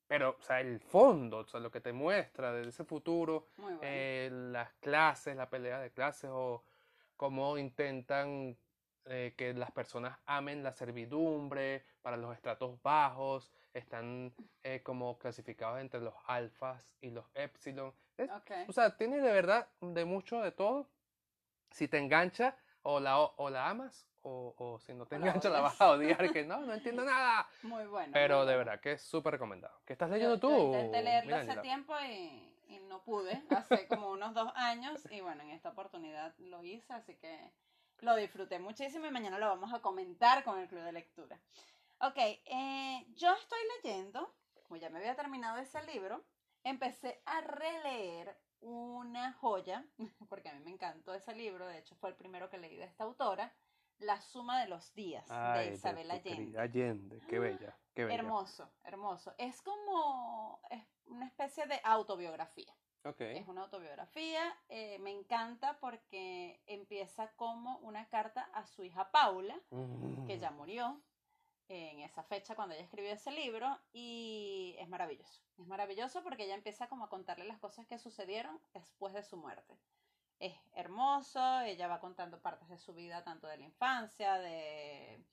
Pero, 0.07 0.35
o 0.39 0.41
sea, 0.41 0.61
el 0.61 0.79
fondo, 0.79 1.39
o 1.39 1.45
sea, 1.47 1.59
lo 1.59 1.71
que 1.71 1.81
te 1.81 1.93
muestra 1.93 2.53
de 2.53 2.67
ese 2.67 2.83
futuro, 2.83 3.47
bueno. 3.57 3.79
eh, 3.81 4.29
las 4.31 4.73
clases, 4.75 5.35
la 5.35 5.49
pelea 5.49 5.79
de 5.79 5.91
clases 5.91 6.29
o 6.33 6.63
cómo 7.17 7.57
intentan 7.57 8.57
eh, 9.05 9.33
que 9.37 9.53
las 9.53 9.71
personas 9.71 10.17
amen 10.25 10.63
la 10.63 10.73
servidumbre 10.73 11.85
para 12.01 12.17
los 12.17 12.33
estratos 12.35 12.81
bajos, 12.81 13.51
están 13.73 14.33
eh, 14.63 14.81
como 14.83 15.17
clasificados 15.19 15.79
entre 15.79 16.01
los 16.01 16.13
alfas 16.27 16.89
y 17.01 17.11
los 17.11 17.25
epsilon. 17.33 17.93
Es- 18.17 18.29
ok. 18.31 18.51
O 18.67 18.73
sea, 18.73 18.95
tiene 18.97 19.17
de 19.21 19.31
verdad 19.31 19.67
de 19.81 20.05
mucho 20.05 20.41
de 20.41 20.51
todo. 20.51 20.87
Si 21.71 21.87
te 21.87 21.97
engancha, 21.97 22.57
o 22.87 22.99
la, 22.99 23.19
o, 23.19 23.49
la 23.49 23.69
amas, 23.69 24.07
o, 24.21 24.53
o 24.57 24.79
si 24.79 24.93
no 24.93 25.05
te 25.07 25.15
engancha, 25.15 25.49
la 25.49 25.59
vas 25.59 25.79
a 25.81 25.89
odiar, 25.91 26.31
que 26.31 26.43
no, 26.45 26.59
no 26.61 26.73
entiendo 26.73 27.03
nada. 27.05 27.47
Muy 27.63 27.85
bueno. 27.87 28.11
Pero 28.13 28.37
muy 28.39 28.47
de 28.47 28.53
bueno. 28.55 28.69
verdad 28.69 28.79
que 28.81 28.91
es 28.93 29.01
súper 29.01 29.33
recomendado. 29.33 29.79
¿Qué 29.85 29.93
estás 29.93 30.09
Yo- 30.09 30.13
leyendo 30.15 30.39
tú? 30.39 30.49
Yo 30.49 30.65
intenté 30.65 31.01
leerlo 31.01 31.35
hace 31.35 31.57
tiempo 31.61 31.93
y, 32.01 32.53
y 32.67 32.79
no 32.87 33.03
pude, 33.03 33.41
hace 33.49 33.87
como 33.87 34.11
unos 34.11 34.33
dos 34.35 34.51
años, 34.55 35.01
y 35.11 35.21
bueno, 35.21 35.41
en 35.43 35.49
esta 35.49 35.69
oportunidad 35.69 36.33
lo 36.37 36.63
hice, 36.63 36.93
así 36.93 37.15
que 37.15 37.51
lo 37.99 38.15
disfruté 38.15 38.59
muchísimo 38.59 39.05
y 39.07 39.11
mañana 39.11 39.39
lo 39.39 39.47
vamos 39.47 39.73
a 39.73 39.79
comentar 39.81 40.43
con 40.43 40.59
el 40.59 40.67
club 40.67 40.83
de 40.83 40.91
lectura. 40.91 41.39
Ok, 42.01 42.17
eh, 42.17 43.05
yo 43.15 43.33
estoy 43.33 43.59
leyendo, 43.81 44.31
como 44.67 44.77
ya 44.77 44.89
me 44.89 44.99
había 44.99 45.15
terminado 45.15 45.57
ese 45.57 45.81
libro, 45.83 46.23
empecé 46.63 47.21
a 47.25 47.41
releer 47.41 48.37
una 48.61 49.33
joya, 49.33 49.85
porque 50.29 50.49
a 50.49 50.53
mí 50.53 50.59
me 50.63 50.71
encantó 50.71 51.13
ese 51.13 51.35
libro, 51.35 51.67
de 51.67 51.79
hecho 51.79 51.95
fue 51.95 52.09
el 52.09 52.15
primero 52.15 52.49
que 52.49 52.57
leí 52.57 52.75
de 52.75 52.85
esta 52.85 53.03
autora, 53.03 53.53
La 53.99 54.19
suma 54.21 54.59
de 54.61 54.67
los 54.67 54.93
días, 54.93 55.25
Ay, 55.31 55.69
de 55.69 55.75
Isabel 55.75 56.11
Allende. 56.11 56.59
Allende, 56.59 57.21
qué 57.29 57.39
bella, 57.39 57.77
qué 57.93 58.03
bella. 58.05 58.19
Hermoso, 58.19 58.69
hermoso. 58.83 59.33
Es 59.37 59.61
como 59.61 60.59
es 60.69 60.83
una 61.05 61.25
especie 61.27 61.65
de 61.67 61.79
autobiografía. 61.83 62.75
Ok. 63.05 63.21
Es 63.21 63.47
una 63.47 63.61
autobiografía. 63.61 64.41
eh, 64.67 64.97
me 64.99 65.11
encanta 65.11 65.77
porque 65.79 66.61
empieza 66.65 67.31
como 67.35 67.77
una 67.77 68.09
carta 68.09 68.49
a 68.53 68.65
su 68.65 68.83
hija 68.83 69.11
Paula, 69.11 69.55
que 70.27 70.39
ya 70.39 70.49
murió 70.51 70.99
en 71.67 72.01
esa 72.01 72.23
fecha 72.23 72.55
cuando 72.55 72.75
ella 72.75 72.83
escribió 72.83 73.11
ese 73.11 73.31
libro 73.31 73.79
y 73.91 74.75
es 74.77 74.87
maravilloso. 74.87 75.41
Es 75.57 75.67
maravilloso 75.67 76.23
porque 76.23 76.43
ella 76.45 76.55
empieza 76.55 76.87
como 76.87 77.05
a 77.05 77.09
contarle 77.09 77.45
las 77.45 77.59
cosas 77.59 77.85
que 77.87 77.97
sucedieron 77.97 78.59
después 78.73 79.13
de 79.13 79.23
su 79.23 79.37
muerte. 79.37 79.77
Es 80.39 80.53
hermoso, 80.73 81.61
ella 81.61 81.87
va 81.87 81.99
contando 81.99 82.41
partes 82.41 82.67
de 82.69 82.77
su 82.77 82.93
vida, 82.93 83.23
tanto 83.23 83.47
de 83.47 83.57
la 83.57 83.63
infancia, 83.63 84.35
de 84.35 85.23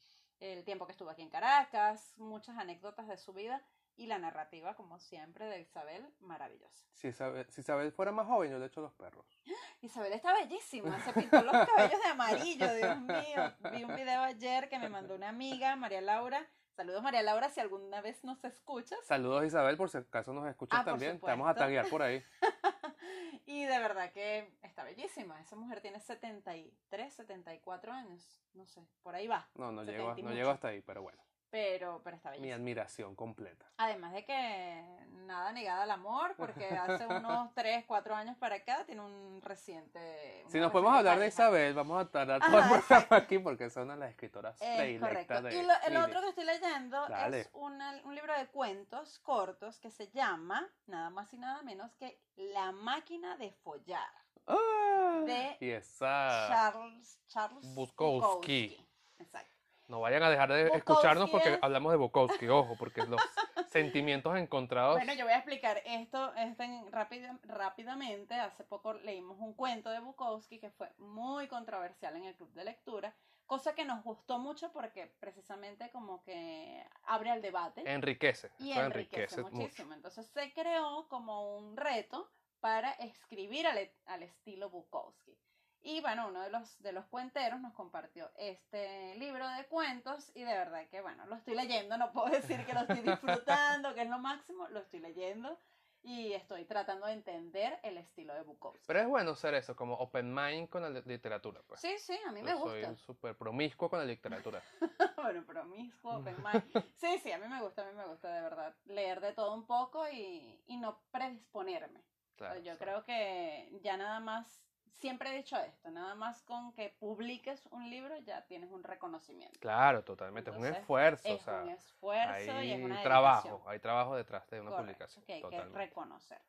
el 0.40 0.64
tiempo 0.64 0.86
que 0.86 0.92
estuvo 0.92 1.10
aquí 1.10 1.22
en 1.22 1.30
Caracas, 1.30 2.14
muchas 2.18 2.56
anécdotas 2.58 3.06
de 3.06 3.16
su 3.16 3.32
vida 3.32 3.62
y 4.02 4.06
la 4.06 4.18
narrativa, 4.18 4.74
como 4.74 4.98
siempre, 4.98 5.46
de 5.46 5.60
Isabel, 5.60 6.04
maravillosa. 6.20 6.86
Si 6.92 7.06
Isabel, 7.08 7.46
si 7.50 7.60
Isabel 7.60 7.92
fuera 7.92 8.10
más 8.10 8.26
joven, 8.26 8.50
yo 8.50 8.58
le 8.58 8.66
echo 8.66 8.80
los 8.80 8.92
perros. 8.94 9.24
Isabel 9.80 10.12
está 10.12 10.32
bellísima, 10.32 10.98
se 11.04 11.12
pintó 11.12 11.40
los 11.40 11.52
cabellos 11.52 12.02
de 12.02 12.08
amarillo, 12.10 12.74
Dios 12.74 13.00
mío. 13.00 13.54
Vi 13.72 13.84
un 13.84 13.94
video 13.94 14.22
ayer 14.22 14.68
que 14.68 14.78
me 14.80 14.88
mandó 14.88 15.14
una 15.14 15.28
amiga, 15.28 15.76
María 15.76 16.00
Laura. 16.00 16.44
Saludos 16.74 17.02
María 17.02 17.22
Laura, 17.22 17.48
si 17.50 17.60
alguna 17.60 18.00
vez 18.00 18.24
nos 18.24 18.42
escuchas. 18.44 18.98
Saludos 19.04 19.44
Isabel, 19.44 19.76
por 19.76 19.88
si 19.88 19.98
acaso 19.98 20.32
nos 20.32 20.48
escuchas 20.48 20.80
Ah, 20.80 20.84
también. 20.84 21.20
Te 21.20 21.26
vamos 21.26 21.48
a 21.48 21.54
taguear 21.54 21.88
por 21.88 22.02
ahí. 22.02 22.24
y 23.46 23.64
de 23.64 23.78
verdad 23.78 24.10
que 24.10 24.52
está 24.62 24.82
bellísima. 24.82 25.40
Esa 25.40 25.54
mujer 25.54 25.80
tiene 25.80 26.00
73, 26.00 27.14
74 27.14 27.92
años. 27.92 28.40
No 28.54 28.66
sé, 28.66 28.84
por 29.02 29.14
ahí 29.14 29.28
va. 29.28 29.48
No, 29.54 29.70
no 29.70 29.84
70 29.84 29.92
llego, 30.16 30.28
no 30.28 30.34
llego 30.34 30.50
hasta 30.50 30.68
ahí, 30.68 30.80
pero 30.80 31.02
bueno. 31.02 31.22
Pero, 31.52 32.00
pero 32.02 32.16
está 32.16 32.30
Mi 32.30 32.36
bellísima. 32.38 32.56
admiración 32.56 33.14
completa. 33.14 33.66
Además 33.76 34.14
de 34.14 34.24
que 34.24 35.06
nada 35.26 35.52
negada 35.52 35.82
al 35.82 35.90
amor, 35.90 36.34
porque 36.38 36.64
hace 37.04 37.06
unos 37.06 37.52
3, 37.54 37.84
4 37.86 38.14
años 38.14 38.38
para 38.38 38.54
acá 38.56 38.84
tiene 38.86 39.02
un 39.02 39.38
reciente. 39.42 40.46
Si 40.48 40.58
nos 40.58 40.72
podemos 40.72 40.94
hablar 40.94 41.18
de. 41.18 41.26
Isabel, 41.28 41.74
vamos 41.74 42.00
a 42.00 42.10
tardar 42.10 42.40
todo 42.40 42.56
Ajá, 42.56 42.58
el 42.58 42.62
programa 42.80 42.80
exacto. 42.80 43.14
aquí 43.14 43.38
porque 43.38 43.66
es 43.66 43.76
una 43.76 43.92
de 43.92 44.00
las 44.00 44.10
escritoras 44.12 44.56
Es 44.62 44.98
correcto. 44.98 45.42
de 45.42 45.54
Y 45.58 45.62
lo- 45.62 45.74
el 45.86 45.96
otro 45.98 46.22
que 46.22 46.28
estoy 46.30 46.44
leyendo 46.46 47.06
Dale. 47.08 47.40
es 47.40 47.50
una- 47.52 48.00
un 48.04 48.14
libro 48.14 48.34
de 48.34 48.46
cuentos 48.46 49.18
cortos 49.18 49.78
que 49.78 49.90
se 49.90 50.08
llama, 50.08 50.66
nada 50.86 51.10
más 51.10 51.34
y 51.34 51.38
nada 51.38 51.62
menos 51.62 51.94
que 51.96 52.18
La 52.36 52.72
máquina 52.72 53.36
de 53.36 53.52
follar, 53.52 54.08
Ah, 54.46 55.20
de 55.26 55.58
y 55.60 55.68
esa... 55.70 56.46
Charles, 56.48 57.20
Charles 57.28 57.74
Bukowski. 57.74 58.88
Exacto. 59.18 59.51
No 59.92 60.00
vayan 60.00 60.22
a 60.22 60.30
dejar 60.30 60.50
de 60.50 60.62
Bukowski 60.64 60.78
escucharnos 60.78 61.28
porque 61.28 61.52
es- 61.52 61.58
hablamos 61.60 61.92
de 61.92 61.98
Bukowski, 61.98 62.48
ojo, 62.48 62.76
porque 62.78 63.02
los 63.06 63.20
sentimientos 63.68 64.34
encontrados... 64.38 64.96
Bueno, 64.96 65.12
yo 65.12 65.24
voy 65.26 65.34
a 65.34 65.36
explicar 65.36 65.82
esto 65.84 66.32
en- 66.34 66.90
rápida- 66.90 67.38
rápidamente. 67.44 68.34
Hace 68.34 68.64
poco 68.64 68.94
leímos 68.94 69.36
un 69.38 69.52
cuento 69.52 69.90
de 69.90 70.00
Bukowski 70.00 70.58
que 70.58 70.70
fue 70.70 70.88
muy 70.96 71.46
controversial 71.46 72.16
en 72.16 72.24
el 72.24 72.34
club 72.34 72.50
de 72.54 72.64
lectura, 72.64 73.14
cosa 73.44 73.74
que 73.74 73.84
nos 73.84 74.02
gustó 74.02 74.38
mucho 74.38 74.72
porque 74.72 75.12
precisamente 75.20 75.90
como 75.90 76.22
que 76.22 76.82
abre 77.04 77.28
al 77.30 77.42
debate. 77.42 77.82
Enriquece. 77.84 78.50
y 78.60 78.70
esto 78.70 78.84
enriquece, 78.86 79.42
mucho. 79.42 79.54
muchísimo. 79.56 79.92
Entonces 79.92 80.26
se 80.26 80.54
creó 80.54 81.06
como 81.10 81.54
un 81.58 81.76
reto 81.76 82.30
para 82.60 82.92
escribir 82.92 83.66
al, 83.66 83.76
e- 83.76 83.94
al 84.06 84.22
estilo 84.22 84.70
Bukowski. 84.70 85.36
Y 85.84 86.00
bueno, 86.00 86.28
uno 86.28 86.40
de 86.42 86.50
los, 86.50 86.80
de 86.80 86.92
los 86.92 87.06
cuenteros 87.06 87.60
nos 87.60 87.72
compartió 87.74 88.30
este 88.36 89.16
libro 89.16 89.48
de 89.48 89.66
cuentos 89.66 90.30
y 90.34 90.42
de 90.44 90.54
verdad 90.56 90.88
que 90.88 91.00
bueno, 91.00 91.26
lo 91.26 91.34
estoy 91.36 91.54
leyendo, 91.56 91.98
no 91.98 92.12
puedo 92.12 92.28
decir 92.30 92.64
que 92.64 92.72
lo 92.72 92.80
estoy 92.80 93.00
disfrutando, 93.02 93.92
que 93.94 94.02
es 94.02 94.08
lo 94.08 94.18
máximo, 94.18 94.68
lo 94.68 94.80
estoy 94.80 95.00
leyendo 95.00 95.58
y 96.04 96.32
estoy 96.32 96.64
tratando 96.64 97.06
de 97.06 97.12
entender 97.14 97.78
el 97.82 97.96
estilo 97.98 98.34
de 98.34 98.42
Bukowski. 98.42 98.84
Pero 98.86 99.00
es 99.00 99.06
bueno 99.08 99.34
ser 99.36 99.54
eso, 99.54 99.74
como 99.76 99.94
open 99.94 100.32
mind 100.34 100.68
con 100.68 100.82
la 100.82 100.90
li- 100.90 101.02
literatura, 101.04 101.60
pues. 101.66 101.80
Sí, 101.80 101.96
sí, 101.98 102.18
a 102.26 102.30
mí 102.32 102.40
Yo 102.40 102.46
me 102.46 102.56
soy 102.56 102.82
gusta. 102.82 102.96
súper 102.96 103.36
promiscuo 103.36 103.88
con 103.88 103.98
la 104.00 104.04
literatura. 104.04 104.62
bueno, 105.16 105.44
promiscuo, 105.44 106.16
open 106.16 106.36
mind. 106.42 106.72
Sí, 106.96 107.18
sí, 107.18 107.32
a 107.32 107.38
mí 107.38 107.48
me 107.48 107.60
gusta, 107.60 107.82
a 107.82 107.90
mí 107.90 107.96
me 107.96 108.06
gusta 108.06 108.32
de 108.34 108.42
verdad 108.42 108.74
leer 108.86 109.20
de 109.20 109.32
todo 109.32 109.54
un 109.54 109.66
poco 109.66 110.08
y, 110.08 110.60
y 110.66 110.76
no 110.76 110.98
predisponerme. 111.10 112.00
Claro, 112.36 112.60
yo 112.60 112.72
o 112.72 112.76
sea, 112.76 112.86
creo 112.86 113.04
que 113.04 113.78
ya 113.82 113.96
nada 113.96 114.18
más, 114.20 114.64
siempre 114.92 115.30
he 115.30 115.36
dicho 115.36 115.56
esto, 115.58 115.90
nada 115.90 116.14
más 116.14 116.42
con 116.42 116.72
que 116.72 116.94
publiques 116.98 117.66
un 117.70 117.88
libro 117.90 118.16
ya 118.18 118.44
tienes 118.46 118.70
un 118.70 118.82
reconocimiento. 118.82 119.58
Claro, 119.60 120.04
totalmente. 120.04 120.50
es 120.50 120.56
un 120.56 120.66
esfuerzo, 120.66 121.28
es 121.28 121.40
o 121.40 121.44
sea, 121.44 121.62
un 121.62 121.70
esfuerzo 121.70 122.62
y 122.62 122.70
es 122.70 122.76
hay 122.76 122.82
una 122.82 123.02
trabajo, 123.02 123.62
hay 123.66 123.78
trabajo 123.78 124.16
detrás 124.16 124.48
de 124.50 124.60
una 124.60 124.70
Correcto, 124.70 124.84
publicación. 124.84 125.24
que 125.24 125.32
hay 125.34 125.42
que 125.42 125.64
reconocer. 125.64 126.40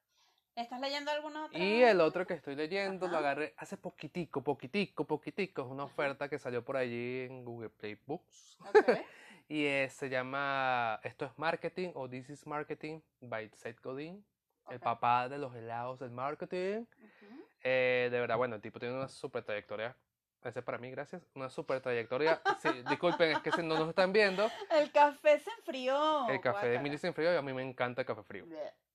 ¿Estás 0.56 0.80
leyendo 0.82 1.10
alguna 1.10 1.46
otra? 1.46 1.58
Y 1.58 1.82
el 1.82 2.00
otro 2.00 2.28
que 2.28 2.36
estoy 2.36 2.56
leyendo 2.56 3.08
lo 3.08 3.18
agarré 3.18 3.56
hace 3.58 3.76
poquitico, 3.76 4.44
poquitico, 4.44 5.04
poquitico. 5.04 5.64
Es 5.64 5.68
una 5.68 5.86
oferta 5.86 6.30
que 6.30 6.38
salió 6.38 6.64
por 6.64 6.78
allí 6.78 7.22
en 7.22 7.44
Google 7.44 7.70
Play 7.70 7.98
Books. 8.06 8.58
Ok, 8.60 8.76
Y 9.50 9.68
se 9.90 10.10
llama 10.10 11.00
Esto 11.04 11.26
es 11.26 11.32
Marketing 11.38 11.90
o 11.96 12.08
This 12.08 12.30
is 12.30 12.48
Marketing 12.48 13.02
by 13.20 13.50
Seth 13.50 13.82
Godin, 13.82 14.24
el 14.70 14.80
papá 14.80 15.28
de 15.28 15.38
los 15.38 15.54
helados 15.56 16.00
del 16.00 16.12
marketing. 16.12 16.86
Eh, 17.64 18.10
de 18.12 18.20
verdad, 18.20 18.38
bueno, 18.38 18.56
el 18.56 18.62
tipo 18.62 18.80
tiene 18.80 18.96
una 18.96 19.08
super 19.08 19.44
trayectoria. 19.44 19.96
Ese 20.44 20.62
para 20.62 20.78
mí, 20.78 20.92
gracias. 20.92 21.26
Una 21.36 21.50
super 21.50 21.80
trayectoria. 21.80 22.42
Sí, 22.60 22.70
disculpen, 22.90 23.32
es 23.32 23.40
que 23.40 23.52
si 23.54 23.64
no 23.64 23.80
nos 23.80 23.88
están 23.90 24.12
viendo, 24.12 24.50
El 24.72 24.92
café 24.92 25.40
se 25.40 25.50
enfrió. 25.52 26.28
el 26.28 26.42
café 26.42 26.68
de. 26.68 26.80
Mili 26.80 26.98
se 26.98 27.08
enfrió 27.08 27.34
y 27.34 27.38
a 27.38 27.42
mí 27.42 27.54
me 27.54 27.62
encanta 27.64 28.02
el 28.02 28.08
café 28.08 28.24
frío. 28.24 28.46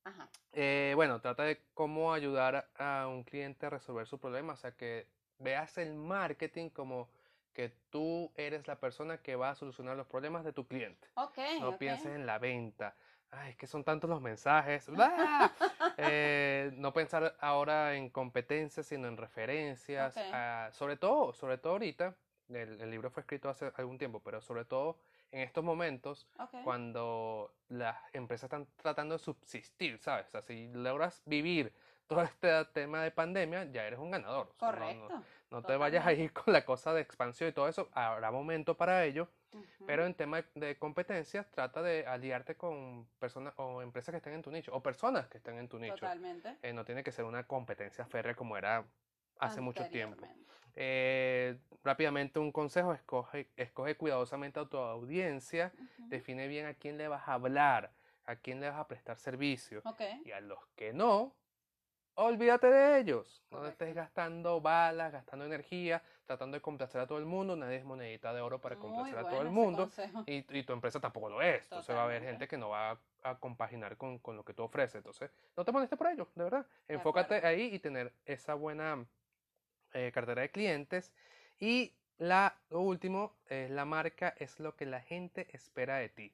Ajá. 0.04 0.28
Eh, 0.52 0.92
bueno, 0.94 1.20
trata 1.22 1.44
de 1.44 1.62
cómo 1.72 2.12
ayudar 2.12 2.68
a 2.76 3.06
un 3.08 3.24
cliente 3.24 3.64
a 3.66 3.70
resolver 3.70 4.06
su 4.06 4.18
problema. 4.18 4.52
O 4.52 4.56
sea, 4.56 4.72
que 4.72 5.08
veas 5.38 5.78
el 5.78 5.94
marketing 5.94 6.68
como 6.68 7.08
que 7.54 7.70
tú 7.90 8.30
eres 8.36 8.66
la 8.68 8.78
persona 8.78 9.18
que 9.18 9.34
va 9.34 9.50
a 9.50 9.54
solucionar 9.54 9.96
los 9.96 10.06
problemas 10.06 10.44
de 10.44 10.52
tu 10.52 10.66
cliente. 10.66 11.08
Ok, 11.14 11.38
No 11.60 11.70
ok. 11.70 11.78
pienses 11.78 12.14
en 12.14 12.26
la 12.26 12.38
venta. 12.38 12.94
Ay, 13.30 13.50
es 13.50 13.56
que 13.56 13.66
son 13.66 13.84
tantos 13.84 14.08
los 14.08 14.20
mensajes. 14.20 14.88
Eh, 16.00 16.70
no 16.76 16.92
pensar 16.92 17.36
ahora 17.40 17.94
en 17.94 18.08
competencias, 18.10 18.86
sino 18.86 19.08
en 19.08 19.16
referencias. 19.16 20.14
Ah, 20.32 20.68
sobre 20.72 20.96
todo, 20.96 21.32
sobre 21.32 21.58
todo 21.58 21.72
ahorita, 21.74 22.14
el, 22.48 22.80
el 22.80 22.90
libro 22.90 23.10
fue 23.10 23.22
escrito 23.22 23.48
hace 23.48 23.72
algún 23.76 23.98
tiempo, 23.98 24.20
pero 24.20 24.40
sobre 24.40 24.64
todo 24.64 24.98
en 25.32 25.40
estos 25.40 25.62
momentos, 25.64 26.26
cuando 26.64 27.52
las 27.68 27.96
empresas 28.14 28.44
están 28.44 28.66
tratando 28.76 29.16
de 29.16 29.18
subsistir, 29.18 29.98
¿sabes? 29.98 30.26
O 30.28 30.30
sea, 30.30 30.42
si 30.42 30.68
logras 30.72 31.20
vivir 31.26 31.72
todo 32.06 32.22
este 32.22 32.64
tema 32.66 33.02
de 33.02 33.10
pandemia, 33.10 33.64
ya 33.64 33.84
eres 33.86 33.98
un 33.98 34.10
ganador. 34.10 34.46
O 34.56 34.58
sea, 34.58 34.70
no- 34.70 35.08
no- 35.08 35.24
No 35.50 35.62
te 35.62 35.76
vayas 35.76 36.06
a 36.06 36.12
ir 36.12 36.32
con 36.32 36.52
la 36.52 36.64
cosa 36.64 36.92
de 36.92 37.00
expansión 37.00 37.48
y 37.48 37.52
todo 37.52 37.68
eso. 37.68 37.88
Habrá 37.92 38.30
momento 38.30 38.76
para 38.76 39.04
ello. 39.04 39.28
Pero 39.86 40.04
en 40.04 40.12
tema 40.14 40.44
de 40.54 40.76
competencias, 40.78 41.50
trata 41.50 41.80
de 41.82 42.06
aliarte 42.06 42.56
con 42.56 43.08
personas 43.18 43.54
o 43.56 43.80
empresas 43.80 44.12
que 44.12 44.18
estén 44.18 44.34
en 44.34 44.42
tu 44.42 44.50
nicho 44.50 44.74
o 44.74 44.82
personas 44.82 45.26
que 45.28 45.38
estén 45.38 45.56
en 45.58 45.68
tu 45.68 45.78
nicho. 45.78 45.94
Totalmente. 45.94 46.58
Eh, 46.62 46.74
no 46.74 46.84
tiene 46.84 47.02
que 47.02 47.12
ser 47.12 47.24
una 47.24 47.46
competencia 47.46 48.04
férrea 48.04 48.34
como 48.34 48.58
era 48.58 48.84
hace 49.38 49.60
mucho 49.60 49.86
tiempo. 49.86 50.26
Eh, 50.74 51.58
rápidamente 51.82 52.38
un 52.38 52.52
consejo, 52.52 52.92
escoge, 52.92 53.48
escoge 53.56 53.96
cuidadosamente 53.96 54.60
a 54.60 54.66
tu 54.66 54.76
audiencia, 54.76 55.72
define 55.96 56.46
bien 56.46 56.66
a 56.66 56.74
quién 56.74 56.98
le 56.98 57.08
vas 57.08 57.26
a 57.26 57.32
hablar, 57.32 57.92
a 58.26 58.36
quién 58.36 58.60
le 58.60 58.68
vas 58.68 58.78
a 58.78 58.86
prestar 58.86 59.16
servicio 59.16 59.80
Ok. 59.84 60.02
y 60.24 60.32
a 60.32 60.40
los 60.40 60.58
que 60.76 60.92
no, 60.92 61.34
olvídate 62.18 62.68
de 62.68 62.98
ellos. 62.98 63.42
No 63.50 63.66
estés 63.66 63.94
gastando 63.94 64.60
balas, 64.60 65.12
gastando 65.12 65.44
energía, 65.44 66.02
tratando 66.26 66.56
de 66.56 66.60
complacer 66.60 67.00
a 67.00 67.06
todo 67.06 67.18
el 67.18 67.24
mundo. 67.24 67.56
Nadie 67.56 67.76
es 67.76 67.84
monedita 67.84 68.34
de 68.34 68.40
oro 68.40 68.60
para 68.60 68.76
Muy 68.76 68.86
complacer 68.86 69.18
a 69.18 69.28
todo 69.28 69.42
el 69.42 69.50
mundo. 69.50 69.88
Y, 70.26 70.44
y 70.58 70.62
tu 70.64 70.72
empresa 70.72 71.00
tampoco 71.00 71.28
lo 71.30 71.40
es. 71.40 71.62
Entonces 71.64 71.94
va 71.94 72.02
a 72.02 72.04
haber 72.04 72.22
gente 72.22 72.46
que 72.48 72.58
no 72.58 72.70
va 72.70 72.90
a, 72.90 72.98
a 73.22 73.38
compaginar 73.38 73.96
con, 73.96 74.18
con 74.18 74.36
lo 74.36 74.44
que 74.44 74.52
tú 74.52 74.64
ofreces. 74.64 74.96
Entonces, 74.96 75.30
no 75.56 75.64
te 75.64 75.72
molestes 75.72 75.98
por 75.98 76.08
ello, 76.08 76.28
de 76.34 76.44
verdad. 76.44 76.66
Enfócate 76.88 77.46
ahí 77.46 77.70
y 77.72 77.78
tener 77.78 78.12
esa 78.26 78.54
buena 78.54 79.06
eh, 79.92 80.10
cartera 80.12 80.42
de 80.42 80.50
clientes. 80.50 81.12
Y 81.58 81.94
la, 82.18 82.56
lo 82.70 82.80
último, 82.80 83.36
es 83.46 83.70
la 83.70 83.84
marca 83.84 84.34
es 84.38 84.58
lo 84.58 84.74
que 84.76 84.86
la 84.86 85.00
gente 85.00 85.46
espera 85.52 85.98
de 85.98 86.08
ti. 86.08 86.32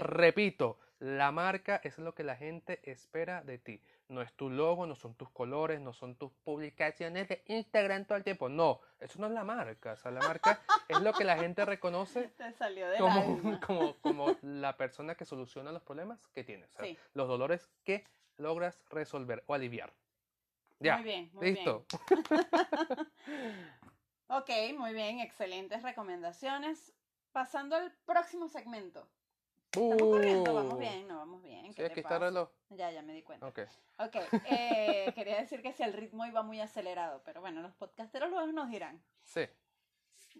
Repito, 0.00 0.78
la 1.00 1.32
marca 1.32 1.80
es 1.82 1.98
lo 1.98 2.14
que 2.14 2.22
la 2.22 2.36
gente 2.36 2.78
espera 2.88 3.42
de 3.42 3.58
ti. 3.58 3.82
No 4.08 4.20
es 4.20 4.32
tu 4.34 4.50
logo, 4.50 4.86
no 4.86 4.94
son 4.94 5.14
tus 5.14 5.30
colores, 5.30 5.80
no 5.80 5.94
son 5.94 6.16
tus 6.16 6.30
publicaciones 6.44 7.26
de 7.28 7.42
Instagram 7.46 8.04
todo 8.04 8.18
el 8.18 8.24
tiempo. 8.24 8.48
No, 8.50 8.80
eso 9.00 9.18
no 9.18 9.26
es 9.28 9.32
la 9.32 9.44
marca. 9.44 9.92
O 9.92 9.96
sea, 9.96 10.10
la 10.10 10.20
marca 10.20 10.60
es 10.88 11.00
lo 11.00 11.12
que 11.14 11.24
la 11.24 11.38
gente 11.38 11.64
reconoce 11.64 12.30
como, 12.98 13.60
como, 13.66 13.94
como 14.00 14.36
la 14.42 14.76
persona 14.76 15.14
que 15.14 15.24
soluciona 15.24 15.72
los 15.72 15.82
problemas 15.82 16.18
que 16.34 16.44
tienes. 16.44 16.68
o 16.70 16.72
sea, 16.76 16.84
Sí. 16.84 16.98
Los 17.14 17.28
dolores 17.28 17.70
que 17.82 18.04
logras 18.36 18.78
resolver 18.90 19.42
o 19.46 19.54
aliviar. 19.54 19.94
Ya, 20.80 20.96
Muy 20.96 21.04
bien, 21.04 21.30
muy 21.32 21.50
listo. 21.52 21.86
bien. 22.10 23.08
Ok, 24.28 24.50
muy 24.76 24.94
bien, 24.94 25.20
excelentes 25.20 25.82
recomendaciones. 25.82 26.94
Pasando 27.32 27.76
al 27.76 27.92
próximo 28.06 28.48
segmento. 28.48 29.06
Estamos 29.82 30.08
corriendo, 30.08 30.54
vamos 30.54 30.74
Uh, 30.74 30.78
bien, 30.78 31.08
no 31.08 31.16
vamos 31.18 31.42
bien. 31.42 31.66
Sí, 31.72 31.74
¿qué 31.74 31.86
aquí 31.86 32.00
está 32.00 32.16
el 32.16 32.20
reloj. 32.22 32.48
Ya, 32.70 32.90
ya 32.90 33.02
me 33.02 33.12
di 33.12 33.22
cuenta. 33.22 33.46
Ok. 33.46 33.60
Ok, 33.98 34.16
eh, 34.46 35.12
quería 35.14 35.36
decir 35.36 35.62
que 35.62 35.72
si 35.72 35.82
el 35.82 35.92
ritmo 35.92 36.24
iba 36.26 36.42
muy 36.42 36.60
acelerado, 36.60 37.22
pero 37.24 37.40
bueno, 37.40 37.60
los 37.60 37.74
podcasteros 37.74 38.30
luego 38.30 38.46
nos 38.52 38.70
dirán. 38.70 39.02
Sí. 39.24 39.46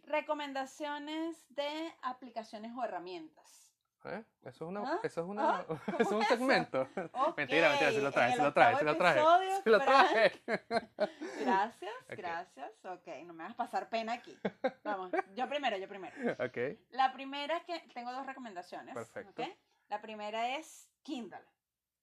Recomendaciones 0.02 1.46
de 1.48 1.92
aplicaciones 2.02 2.72
o 2.76 2.84
herramientas. 2.84 3.63
¿Eh? 4.04 4.22
Eso 4.42 4.48
es 4.64 4.68
una, 4.68 4.80
¿Ah? 4.80 5.00
eso 5.02 5.20
es 5.22 5.26
una, 5.26 5.56
¿Ah? 5.60 5.64
eso 5.86 5.96
es 5.98 6.06
¿Cómo 6.08 6.16
un 6.18 6.22
es 6.22 6.28
eso? 6.30 6.36
segmento. 6.38 6.88
Mentira, 7.36 7.68
mentira, 7.70 7.90
si 7.90 8.00
lo 8.00 8.12
traje, 8.12 8.36
si 8.36 8.42
lo 8.42 8.52
traje, 8.52 8.78
si 8.78 8.84
lo 8.84 8.96
traje. 8.96 9.20
Si 9.64 9.70
lo 9.70 9.80
traje. 9.80 10.42
Gracias, 11.40 11.92
Ok. 12.04 12.16
gracias. 12.16 12.84
Ok, 12.84 13.06
no 13.24 13.32
me 13.34 13.44
hagas 13.44 13.56
pasar 13.56 13.88
pena 13.88 14.12
aquí. 14.12 14.38
Vamos, 14.82 15.10
yo 15.34 15.48
primero, 15.48 15.76
yo 15.78 15.88
primero. 15.88 16.14
Ok. 16.44 16.78
La 16.90 17.12
primera 17.12 17.60
que 17.64 17.80
tengo 17.94 18.12
dos 18.12 18.26
recomendaciones. 18.26 18.94
Perfecto. 18.94 19.42
¿ok? 19.42 19.48
La 19.88 20.00
primera 20.00 20.56
es 20.56 20.88
Kindle. 21.02 21.40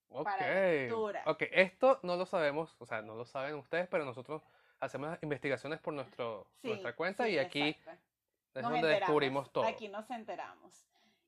Ok. 0.10 0.24
Para 0.26 0.48
lectura. 0.72 1.24
Ok, 1.28 1.44
esto 1.52 2.00
no 2.04 2.16
lo 2.16 2.26
sabemos, 2.26 2.76
o 2.80 2.86
sea, 2.86 3.02
no 3.02 3.16
lo 3.16 3.26
saben 3.26 3.56
ustedes, 3.56 3.88
pero 3.88 4.06
nosotros 4.06 4.44
hacemos 4.80 5.18
investigaciones 5.22 5.80
por 5.80 5.94
nuestro, 5.94 6.48
Sí, 6.62 6.68
nuestra 6.68 6.96
cuenta 6.96 7.26
sí, 7.26 7.32
y 7.32 7.38
aquí 7.38 7.70
exacto. 7.70 8.02
es 8.56 8.64
Nos 8.64 8.64
donde 8.64 8.78
enteramos, 8.80 9.00
descubrimos 9.02 9.52
todo. 9.54 9.68
Aquí 9.68 9.88
nos 9.88 10.10
enteramos. 10.10 10.86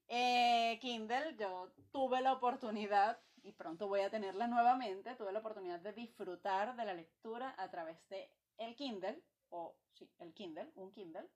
Eh, 0.07 0.77
Kindle, 0.81 1.35
yo 1.37 1.71
tuve 1.91 2.21
la 2.21 2.33
oportunidad, 2.33 3.19
y 3.43 3.51
pronto 3.53 3.87
voy 3.87 4.01
a 4.01 4.09
tenerla 4.09 4.47
nuevamente, 4.47 5.15
tuve 5.15 5.31
la 5.31 5.39
oportunidad 5.39 5.79
de 5.79 5.93
disfrutar 5.93 6.75
de 6.75 6.85
la 6.85 6.93
lectura 6.93 7.55
a 7.57 7.69
través 7.69 7.97
de 8.09 8.31
el 8.57 8.75
Kindle, 8.75 9.21
o 9.49 9.75
sí, 9.93 10.09
el 10.19 10.33
Kindle, 10.33 10.71
un 10.75 10.91
Kindle. 10.91 11.29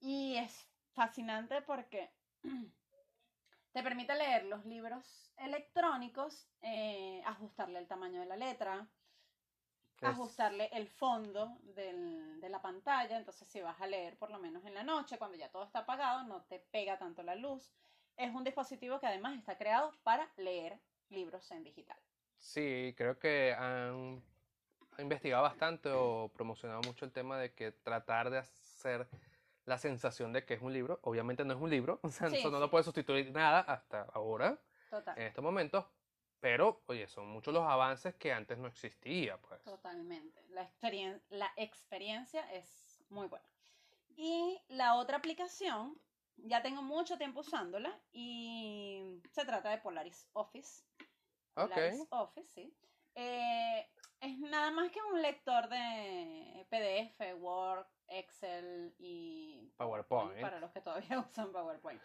Y 0.00 0.36
es 0.36 0.68
fascinante 0.92 1.62
porque 1.62 2.12
te 3.72 3.82
permite 3.82 4.14
leer 4.14 4.44
los 4.44 4.64
libros 4.64 5.32
electrónicos, 5.36 6.48
eh, 6.62 7.22
ajustarle 7.26 7.78
el 7.78 7.86
tamaño 7.86 8.20
de 8.20 8.26
la 8.26 8.36
letra, 8.36 8.88
ajustarle 10.02 10.68
el 10.72 10.88
fondo 10.88 11.58
del- 11.74 12.40
de 12.40 12.48
la 12.48 12.60
pantalla. 12.62 13.16
Entonces, 13.18 13.48
si 13.48 13.60
vas 13.60 13.80
a 13.80 13.86
leer 13.86 14.16
por 14.16 14.30
lo 14.30 14.38
menos 14.38 14.64
en 14.64 14.74
la 14.74 14.82
noche, 14.82 15.18
cuando 15.18 15.36
ya 15.36 15.48
todo 15.50 15.64
está 15.64 15.80
apagado, 15.80 16.24
no 16.24 16.42
te 16.42 16.58
pega 16.58 16.98
tanto 16.98 17.22
la 17.22 17.34
luz. 17.34 17.72
Es 18.16 18.34
un 18.34 18.44
dispositivo 18.44 18.98
que 19.00 19.06
además 19.06 19.36
está 19.38 19.56
creado 19.56 19.92
para 20.02 20.28
leer 20.36 20.78
libros 21.10 21.50
en 21.50 21.64
digital. 21.64 21.96
Sí, 22.38 22.94
creo 22.96 23.18
que 23.18 23.54
han 23.54 24.22
investigado 24.98 25.42
bastante 25.42 25.88
o 25.90 26.30
promocionado 26.34 26.80
mucho 26.82 27.04
el 27.04 27.12
tema 27.12 27.38
de 27.38 27.52
que 27.52 27.72
tratar 27.72 28.30
de 28.30 28.38
hacer 28.38 29.06
la 29.64 29.78
sensación 29.78 30.32
de 30.32 30.44
que 30.44 30.54
es 30.54 30.62
un 30.62 30.72
libro, 30.72 30.98
obviamente 31.02 31.44
no 31.44 31.54
es 31.54 31.60
un 31.60 31.70
libro, 31.70 32.00
o 32.02 32.08
sea, 32.08 32.30
Sí, 32.30 32.36
eso 32.36 32.50
no 32.50 32.56
sí. 32.56 32.60
lo 32.62 32.70
puede 32.70 32.84
sustituir 32.84 33.30
nada 33.32 33.60
hasta 33.60 34.02
ahora, 34.14 34.58
Total. 34.90 35.16
en 35.18 35.24
estos 35.24 35.44
momentos, 35.44 35.84
pero, 36.40 36.82
oye, 36.86 37.06
son 37.08 37.28
muchos 37.28 37.52
los 37.54 37.64
avances 37.64 38.14
que 38.14 38.32
antes 38.32 38.58
no 38.58 38.68
existía, 38.68 39.40
pues. 39.40 39.62
Totalmente. 39.64 40.42
La, 40.50 40.62
experien- 40.68 41.20
la 41.30 41.52
experiencia 41.56 42.40
es 42.52 43.02
muy 43.10 43.26
buena. 43.26 43.46
Y 44.16 44.60
la 44.68 44.94
otra 44.96 45.16
aplicación, 45.18 46.00
ya 46.36 46.62
tengo 46.62 46.82
mucho 46.82 47.18
tiempo 47.18 47.40
usándola 47.40 47.98
y 48.12 49.20
se 49.32 49.44
trata 49.44 49.70
de 49.70 49.78
Polaris 49.78 50.28
Office. 50.32 50.84
Polaris 51.54 52.06
Office, 52.10 52.48
sí. 52.48 52.74
Eh, 53.14 53.88
es 54.20 54.38
nada 54.38 54.70
más 54.70 54.90
que 54.92 55.00
un 55.02 55.20
lector 55.22 55.68
de 55.68 56.66
PDF, 56.70 57.34
Word, 57.34 57.86
Excel 58.08 58.94
y 58.98 59.72
PowerPoint. 59.76 60.40
para 60.40 60.60
los 60.60 60.70
que 60.72 60.80
todavía 60.80 61.18
usan 61.30 61.52
PowerPoint. 61.52 62.00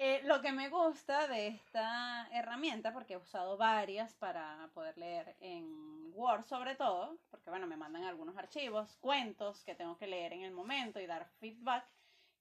Eh, 0.00 0.20
lo 0.26 0.40
que 0.40 0.52
me 0.52 0.68
gusta 0.68 1.26
de 1.26 1.48
esta 1.48 2.28
herramienta, 2.30 2.92
porque 2.92 3.14
he 3.14 3.16
usado 3.16 3.56
varias 3.56 4.14
para 4.14 4.70
poder 4.72 4.96
leer 4.96 5.36
en 5.40 6.12
Word 6.14 6.44
sobre 6.44 6.76
todo, 6.76 7.18
porque 7.32 7.50
bueno, 7.50 7.66
me 7.66 7.76
mandan 7.76 8.04
algunos 8.04 8.36
archivos, 8.36 8.96
cuentos 9.00 9.64
que 9.64 9.74
tengo 9.74 9.98
que 9.98 10.06
leer 10.06 10.32
en 10.34 10.42
el 10.42 10.52
momento 10.52 11.00
y 11.00 11.06
dar 11.06 11.26
feedback. 11.40 11.84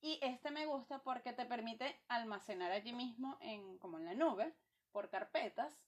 Y 0.01 0.19
este 0.21 0.51
me 0.51 0.67
gusta 0.67 0.99
porque 0.99 1.33
te 1.33 1.45
permite 1.45 1.99
almacenar 2.09 2.71
allí 2.71 2.93
mismo, 2.93 3.37
en, 3.41 3.79
como 3.79 3.97
en 3.97 4.05
la 4.05 4.13
nube, 4.13 4.53
por 4.91 5.09
carpetas, 5.09 5.81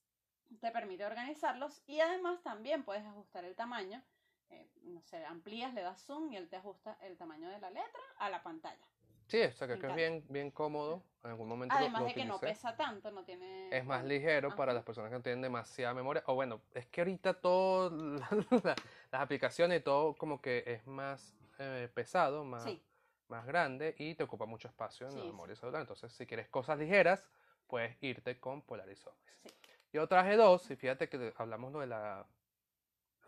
te 0.59 0.71
permite 0.71 1.05
organizarlos 1.05 1.83
y 1.85 1.99
además 1.99 2.41
también 2.41 2.83
puedes 2.83 3.05
ajustar 3.05 3.45
el 3.45 3.55
tamaño. 3.55 4.01
Eh, 4.49 4.67
no 4.85 5.03
sé, 5.03 5.23
amplías, 5.23 5.75
le 5.75 5.83
das 5.83 6.03
zoom 6.03 6.31
y 6.33 6.37
él 6.37 6.49
te 6.49 6.55
ajusta 6.55 6.97
el 7.01 7.15
tamaño 7.15 7.47
de 7.47 7.59
la 7.59 7.69
letra 7.69 8.01
a 8.17 8.31
la 8.31 8.41
pantalla. 8.41 8.87
Sí, 9.29 9.41
o 9.43 9.51
sea, 9.53 9.67
que, 9.67 9.75
Me 9.75 9.79
que 9.79 9.87
es 9.87 9.95
bien, 9.95 10.25
bien 10.27 10.51
cómodo. 10.51 11.03
En 11.23 11.29
algún 11.31 11.47
momento 11.47 11.75
Además 11.75 12.01
lo 12.01 12.07
de 12.07 12.13
que 12.15 12.25
no 12.25 12.39
pesa 12.39 12.75
tanto, 12.75 13.11
no 13.11 13.23
tiene... 13.23 13.69
Es 13.75 13.85
más 13.85 14.03
ligero 14.03 14.55
para 14.55 14.73
las 14.73 14.83
personas 14.83 15.11
que 15.11 15.17
no 15.17 15.21
tienen 15.21 15.41
demasiada 15.41 15.93
memoria. 15.93 16.23
O 16.25 16.33
bueno, 16.33 16.61
es 16.73 16.87
que 16.87 17.01
ahorita 17.01 17.35
todo, 17.35 17.89
la- 18.63 18.75
las 19.11 19.21
aplicaciones 19.21 19.79
y 19.81 19.83
todo 19.83 20.15
como 20.15 20.41
que 20.41 20.63
es 20.65 20.87
más 20.87 21.35
eh, 21.59 21.89
pesado, 21.93 22.43
más, 22.43 22.63
Sí, 22.63 22.81
más 23.27 23.45
grande 23.45 23.95
y 23.99 24.15
te 24.15 24.23
ocupa 24.23 24.45
mucho 24.47 24.67
espacio 24.67 25.07
en 25.07 25.13
la 25.15 25.21
sí. 25.21 25.27
memoria 25.27 25.55
celular. 25.55 25.81
Entonces, 25.81 26.11
si 26.11 26.25
quieres 26.25 26.49
cosas 26.49 26.79
ligeras, 26.79 27.23
puedes 27.67 27.95
irte 28.01 28.39
con 28.39 28.63
Polaris 28.63 29.05
Office. 29.05 29.49
Yo 29.93 30.07
traje 30.07 30.37
dos 30.37 30.71
y 30.71 30.75
fíjate 30.75 31.07
que 31.07 31.33
hablamos 31.37 31.71
lo 31.71 31.81
de 31.81 31.87
la 31.87 32.25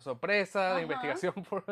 sorpresa 0.02 0.68
Ajá. 0.68 0.76
de 0.78 0.82
investigación. 0.84 1.34
Por... 1.50 1.64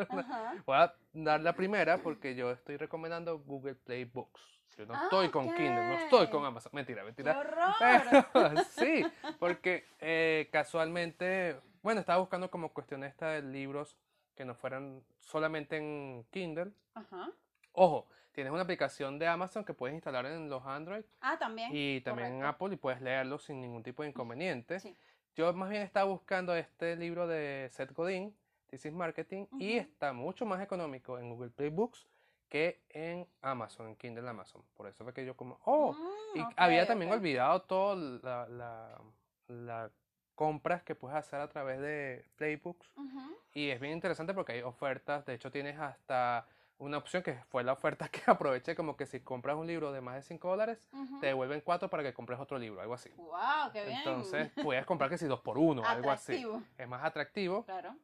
Voy 0.64 0.76
a 0.76 0.94
dar 1.12 1.40
la 1.40 1.52
primera 1.54 1.98
porque 1.98 2.34
yo 2.34 2.50
estoy 2.50 2.76
recomendando 2.76 3.38
Google 3.40 3.74
Play 3.74 4.04
Books. 4.04 4.40
Yo 4.78 4.86
no 4.86 4.94
estoy 4.94 5.28
con 5.28 5.46
Kindle, 5.54 5.74
no 5.88 5.92
estoy 5.94 6.28
con. 6.28 6.44
Amazon. 6.44 6.70
Mentira, 6.74 7.00
¡Qué 7.02 7.06
mentira. 7.06 7.38
horror! 7.38 8.26
Pero 8.32 8.64
sí, 8.70 9.04
porque 9.38 9.84
eh, 9.98 10.48
casualmente, 10.52 11.60
bueno, 11.82 12.00
estaba 12.00 12.18
buscando 12.20 12.50
como 12.50 12.72
cuestión 12.72 13.04
esta 13.04 13.28
de 13.30 13.42
libros 13.42 13.98
que 14.34 14.44
no 14.46 14.54
fueran 14.54 15.02
solamente 15.20 15.76
en 15.76 16.24
Kindle. 16.30 16.70
Ajá. 16.94 17.30
Ojo, 17.72 18.06
tienes 18.32 18.52
una 18.52 18.62
aplicación 18.62 19.18
de 19.18 19.26
Amazon 19.26 19.64
que 19.64 19.74
puedes 19.74 19.92
instalar 19.94 20.24
en 20.24 20.48
los 20.48 20.64
Android 20.64 21.04
Ah, 21.20 21.36
también. 21.38 21.70
y 21.74 22.00
también 22.00 22.36
en. 22.36 22.44
Apple 22.44 22.68
y 22.72 22.76
puedes 22.76 23.02
leerlo 23.02 23.38
sin 23.38 23.60
ningún 23.60 23.82
tipo 23.82 24.02
de 24.02 24.08
inconveniente. 24.10 24.80
Sí. 24.80 24.96
Yo 25.36 25.52
más 25.52 25.70
bien 25.70 25.82
estaba 25.82 26.06
buscando 26.10 26.54
este 26.54 26.96
libro 26.96 27.26
de 27.26 27.68
Seth 27.70 27.92
Godin, 27.92 28.34
This 28.68 28.86
is 28.86 28.92
Marketing, 28.92 29.46
y 29.58 29.78
está 29.78 30.12
mucho 30.12 30.46
más 30.46 30.62
económico 30.62 31.18
en 31.18 31.30
Google 31.30 31.50
Play 31.50 31.70
Books 31.70 32.06
que 32.48 32.82
en 32.90 33.26
Amazon, 33.42 33.88
en 33.88 33.96
Kindle 33.96 34.28
Amazon. 34.28 34.62
Por 34.76 34.88
eso 34.88 35.04
fue 35.04 35.14
que 35.14 35.24
yo 35.24 35.36
como, 35.36 35.60
oh, 35.64 35.92
Mm, 36.34 36.38
y 36.38 36.46
había 36.56 36.86
también 36.86 37.10
olvidado 37.10 37.62
todas 37.62 37.98
las 38.22 38.48
la, 38.50 39.00
la 39.48 39.90
compras 40.34 40.82
que 40.82 40.94
puedes 40.94 41.16
hacer 41.16 41.40
a 41.40 41.48
través 41.48 41.80
de 41.80 42.24
Playbooks. 42.36 42.96
Ujú. 42.96 43.36
Y 43.52 43.70
es 43.70 43.80
bien 43.80 43.92
interesante 43.92 44.32
porque 44.32 44.52
hay 44.52 44.62
ofertas. 44.62 45.26
De 45.26 45.34
hecho, 45.34 45.50
tienes 45.50 45.78
hasta 45.78 46.46
una 46.80 46.98
opción 46.98 47.22
que 47.22 47.34
fue 47.50 47.62
la 47.62 47.72
oferta 47.72 48.08
que 48.12 48.22
aproveché, 48.26 48.74
como 48.74 48.96
que 48.96 49.06
si 49.06 49.20
compras 49.20 49.56
un 49.56 49.66
libro 49.66 49.92
de 49.92 50.00
más 50.00 50.16
de 50.16 50.22
5 50.22 50.48
dólares, 50.48 50.88
te 51.20 51.26
devuelven 51.28 51.60
4 51.60 51.88
para 51.88 52.02
que 52.02 52.12
compres 52.12 52.40
otro 52.40 52.58
libro, 52.58 52.80
algo 52.80 52.94
así. 52.94 53.10
Wow, 53.16 53.70
qué 53.72 53.84
bien. 53.84 53.98
Entonces, 53.98 54.50
puedes 54.62 54.84
comprar 54.86 55.08
que 55.10 55.18
si 55.18 55.26
2 55.26 55.40
por 55.40 55.58
1 55.58 55.84
algo 55.84 56.10
así. 56.10 56.44
Es 56.76 56.88
más 56.88 57.04
atractivo 57.04 57.64
Claro. 57.64 57.94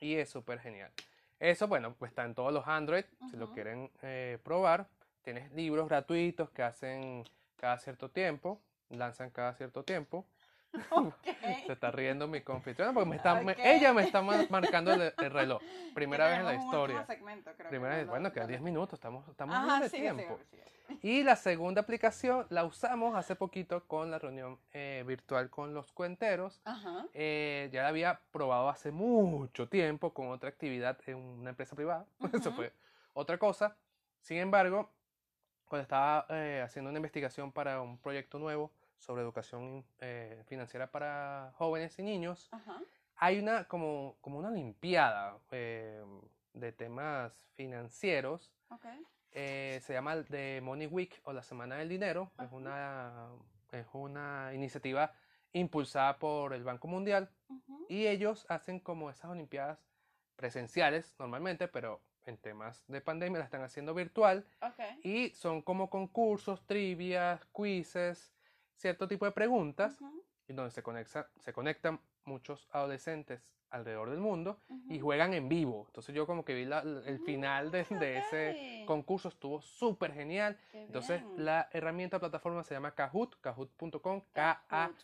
y 0.00 0.16
es 0.16 0.28
súper 0.30 0.58
genial. 0.60 0.90
Eso, 1.38 1.68
bueno, 1.68 1.94
pues 1.94 2.10
está 2.10 2.24
en 2.24 2.34
todos 2.34 2.52
los 2.52 2.66
Android, 2.66 3.04
si 3.30 3.36
lo 3.36 3.52
quieren 3.52 3.90
eh, 4.02 4.38
probar. 4.42 4.88
Tienes 5.22 5.52
libros 5.52 5.88
gratuitos 5.88 6.48
que 6.50 6.62
hacen 6.62 7.24
cada 7.56 7.78
cierto 7.78 8.10
tiempo, 8.10 8.60
lanzan 8.88 9.30
cada 9.30 9.52
cierto 9.54 9.82
tiempo. 9.82 10.24
Ok. 10.90 11.14
Se 11.66 11.72
está 11.72 11.90
riendo 11.90 12.26
mi 12.28 12.42
confitriona 12.42 12.92
porque 12.92 13.08
me 13.08 13.16
está, 13.16 13.34
me- 13.40 13.52
Ok. 13.52 13.58
ella 13.62 13.92
me 13.92 14.02
está 14.02 14.22
ma- 14.22 14.46
marcando 14.50 14.92
el, 14.92 15.12
el 15.16 15.30
reloj. 15.30 15.62
Primera 15.94 16.24
Que 16.26 16.30
vez 16.32 16.40
en 16.40 16.46
la 16.46 16.54
historia. 16.54 17.06
segmento, 17.06 17.50
creo 17.52 17.56
que 17.56 17.68
Primera 17.70 17.92
no 17.94 17.98
vez, 17.98 18.06
bueno, 18.08 18.28
no 18.28 18.32
quedan 18.32 18.46
lo 18.46 18.48
10 18.48 18.60
sé. 18.60 18.64
minutos, 18.64 18.94
estamos, 18.98 19.28
estamos 19.28 19.54
Ajá, 19.56 19.66
bien 19.66 19.80
de 19.82 19.88
sigue, 19.88 20.02
tiempo. 20.02 20.22
sigue, 20.50 20.62
sigue. 20.62 20.76
Y 21.02 21.24
la 21.24 21.34
segunda 21.36 21.80
aplicación 21.80 22.46
la 22.50 22.64
usamos 22.64 23.16
hace 23.16 23.34
poquito 23.34 23.84
con 23.88 24.10
la 24.10 24.18
reunión 24.20 24.58
eh, 24.72 25.02
virtual 25.06 25.50
con 25.50 25.74
los 25.74 25.90
cuenteros. 25.92 26.60
Ajá. 26.64 27.06
Eh, 27.14 27.68
ya 27.72 27.82
la 27.82 27.88
había 27.88 28.20
probado 28.30 28.68
hace 28.68 28.92
mucho 28.92 29.68
tiempo 29.68 30.14
con 30.14 30.28
otra 30.28 30.48
actividad 30.48 30.96
en 31.06 31.16
una 31.16 31.50
empresa 31.50 31.74
privada. 31.74 32.06
Eso 32.32 32.50
Ujú. 32.50 32.56
fue 32.58 32.72
otra 33.14 33.36
cosa. 33.38 33.76
Sin 34.20 34.38
embargo, 34.38 34.90
cuando 35.66 35.82
estaba 35.82 36.26
eh, 36.30 36.62
haciendo 36.64 36.90
una 36.90 36.98
investigación 36.98 37.50
para 37.50 37.80
un 37.80 37.98
proyecto 37.98 38.38
nuevo 38.38 38.70
sobre 38.98 39.22
educación 39.22 39.84
eh, 40.00 40.42
financiera 40.46 40.90
para 40.90 41.52
jóvenes 41.56 41.98
y 41.98 42.02
niños, 42.02 42.48
Ajá. 42.52 42.80
hay 43.16 43.38
una 43.38 43.68
como, 43.68 44.16
como 44.20 44.38
una 44.38 44.48
olimpiada 44.48 45.38
eh, 45.50 46.04
de 46.52 46.72
temas 46.72 47.46
financieros 47.54 48.52
eh, 49.38 49.80
se 49.82 49.92
llama 49.92 50.22
The 50.24 50.62
Money 50.62 50.86
Week 50.86 51.20
o 51.24 51.32
la 51.34 51.42
Semana 51.42 51.76
del 51.76 51.90
Dinero. 51.90 52.32
Es 52.42 52.50
una, 52.52 53.28
es 53.70 53.86
una 53.92 54.52
iniciativa 54.54 55.12
impulsada 55.52 56.18
por 56.18 56.54
el 56.54 56.64
Banco 56.64 56.88
Mundial 56.88 57.30
y 57.88 58.06
ellos 58.06 58.46
hacen 58.48 58.80
como 58.80 59.10
esas 59.10 59.30
Olimpiadas 59.30 59.78
presenciales 60.36 61.14
normalmente, 61.18 61.68
pero 61.68 62.02
en 62.24 62.38
temas 62.38 62.84
de 62.88 63.00
pandemia 63.00 63.38
la 63.38 63.44
están 63.44 63.62
haciendo 63.62 63.94
virtual 63.94 64.46
y 65.02 65.30
son 65.30 65.62
como 65.62 65.90
concursos, 65.90 66.66
trivias, 66.66 67.46
quizzes, 67.54 68.32
cierto 68.76 69.08
tipo 69.08 69.24
de 69.24 69.32
preguntas 69.32 69.98
y 70.48 70.52
donde 70.52 70.70
se, 70.70 70.82
conecta, 70.82 71.28
se 71.40 71.52
conectan 71.52 72.00
muchos 72.24 72.68
adolescentes 72.72 73.42
alrededor 73.70 74.10
del 74.10 74.20
mundo 74.20 74.60
y 74.88 75.00
juegan 75.00 75.34
en 75.34 75.48
vivo. 75.48 75.84
Entonces 75.88 76.14
yo 76.14 76.24
como 76.26 76.44
que 76.44 76.54
vi 76.54 76.64
la- 76.64 76.80
el 76.82 77.18
final 77.20 77.70
de, 77.72 77.84
de 77.84 78.18
ese 78.18 78.84
concurso, 78.86 79.28
estuvo 79.28 79.60
súper 79.60 80.12
genial. 80.12 80.56
Qué 80.70 80.84
Entonces 80.84 81.20
bien. 81.22 81.44
la 81.44 81.68
herramienta 81.72 82.20
plataforma 82.20 82.62
se 82.62 82.74
llama 82.74 82.94
Kahoot, 82.94 83.40
kahoot.com, 83.40 84.22
Kahoot. 84.32 84.94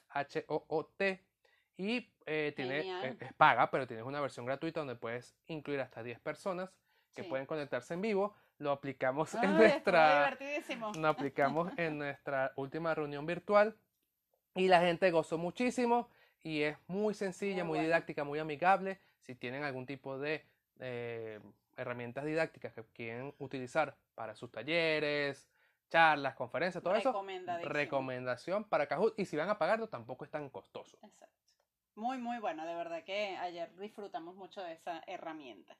Y 1.76 2.12
eh, 2.26 2.52
tiene, 2.54 2.80
eh, 3.04 3.16
es 3.20 3.32
paga, 3.32 3.70
pero 3.70 3.86
tienes 3.86 4.04
una 4.04 4.20
versión 4.20 4.46
gratuita 4.46 4.80
donde 4.80 4.94
puedes 4.94 5.34
incluir 5.46 5.80
hasta 5.80 6.02
10 6.02 6.20
personas 6.20 6.70
que 7.14 7.22
Sí. 7.24 7.28
pueden 7.28 7.46
conectarse 7.46 7.94
en 7.94 8.00
vivo. 8.02 8.34
Lo 8.62 8.70
aplicamos 8.70 9.34
Ay, 9.34 9.44
en 9.44 9.56
nuestra, 9.56 10.36
lo 10.94 11.08
aplicamos 11.08 11.72
en 11.76 11.98
nuestra 11.98 12.52
última 12.54 12.94
reunión 12.94 13.26
virtual 13.26 13.76
y 14.54 14.68
la 14.68 14.80
gente 14.80 15.10
gozó 15.10 15.36
muchísimo 15.36 16.08
y 16.44 16.62
es 16.62 16.76
muy 16.86 17.12
sencilla, 17.12 17.64
Muy 17.64 17.70
muy 17.70 17.78
bueno. 17.78 17.86
didáctica, 17.86 18.22
muy 18.22 18.38
amigable. 18.38 19.00
Si 19.18 19.34
tienen 19.34 19.64
algún 19.64 19.84
tipo 19.84 20.16
de 20.16 20.46
eh, 20.78 21.40
herramientas 21.76 22.24
didácticas 22.24 22.72
que 22.72 22.84
quieren 22.92 23.34
utilizar 23.38 23.96
para 24.14 24.36
sus 24.36 24.52
talleres, 24.52 25.48
charlas, 25.90 26.36
conferencias, 26.36 26.84
todo 26.84 26.94
eso, 26.94 27.12
recomendación 27.64 28.62
para 28.64 28.86
Kahoot. 28.86 29.18
Y 29.18 29.24
si 29.24 29.36
van 29.36 29.50
a 29.50 29.58
pagarlo, 29.58 29.88
tampoco 29.88 30.24
es 30.24 30.30
tan 30.30 30.48
costoso. 30.50 30.98
Exacto. 31.02 31.36
Muy, 31.96 32.18
muy 32.18 32.38
bueno. 32.38 32.64
De 32.64 32.74
verdad 32.76 33.02
que 33.02 33.36
ayer 33.38 33.74
disfrutamos 33.76 34.36
mucho 34.36 34.62
de 34.62 34.72
esa 34.72 35.02
herramienta. 35.08 35.76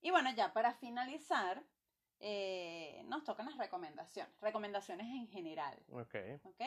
Y 0.00 0.10
bueno, 0.10 0.30
ya 0.34 0.52
para 0.52 0.72
finalizar, 0.74 1.62
eh, 2.20 3.02
nos 3.06 3.24
tocan 3.24 3.46
las 3.46 3.56
recomendaciones. 3.56 4.32
Recomendaciones 4.40 5.06
en 5.06 5.28
general. 5.28 5.78
Ok. 5.90 6.14
¿Ok? 6.44 6.62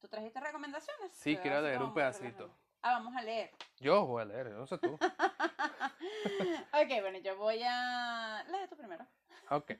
¿Tú 0.00 0.08
trajiste 0.08 0.40
recomendaciones? 0.40 1.12
Sí, 1.14 1.36
quiero 1.38 1.60
leer 1.62 1.82
un 1.82 1.94
pedacito. 1.94 2.54
Ah, 2.82 2.92
vamos 2.92 3.16
a 3.16 3.22
leer. 3.22 3.50
Yo 3.80 4.04
voy 4.04 4.20
a 4.20 4.24
leer, 4.26 4.50
yo 4.50 4.58
no 4.58 4.66
sé 4.66 4.76
tú. 4.76 4.92
ok, 6.72 7.00
bueno, 7.00 7.18
yo 7.18 7.36
voy 7.38 7.62
a... 7.64 8.44
Lee 8.48 8.68
tú 8.68 8.76
primero. 8.76 9.06
Ok. 9.48 9.70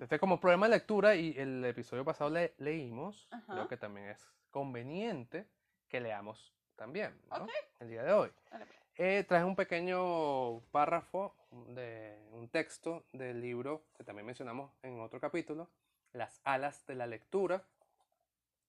Este 0.00 0.16
es 0.16 0.20
como 0.20 0.38
problema 0.38 0.66
de 0.66 0.76
lectura 0.76 1.14
y 1.14 1.34
el 1.38 1.64
episodio 1.64 2.04
pasado 2.04 2.28
le 2.28 2.54
leímos. 2.58 3.28
Ajá. 3.30 3.54
Creo 3.54 3.68
que 3.68 3.76
también 3.78 4.08
es 4.08 4.28
conveniente 4.50 5.48
que 5.88 6.00
leamos 6.00 6.52
también, 6.76 7.18
¿no? 7.30 7.44
Ok. 7.44 7.50
El 7.80 7.88
día 7.88 8.02
de 8.02 8.12
hoy. 8.12 8.30
Dale, 8.50 8.66
pues. 8.66 8.81
Eh, 8.96 9.24
traje 9.26 9.46
un 9.46 9.56
pequeño 9.56 10.60
párrafo 10.70 11.34
de 11.68 12.28
un 12.30 12.50
texto 12.50 13.06
del 13.14 13.40
libro 13.40 13.86
que 13.96 14.04
también 14.04 14.26
mencionamos 14.26 14.70
en 14.82 15.00
otro 15.00 15.18
capítulo, 15.18 15.70
Las 16.12 16.42
alas 16.44 16.84
de 16.86 16.94
la 16.94 17.06
lectura. 17.06 17.64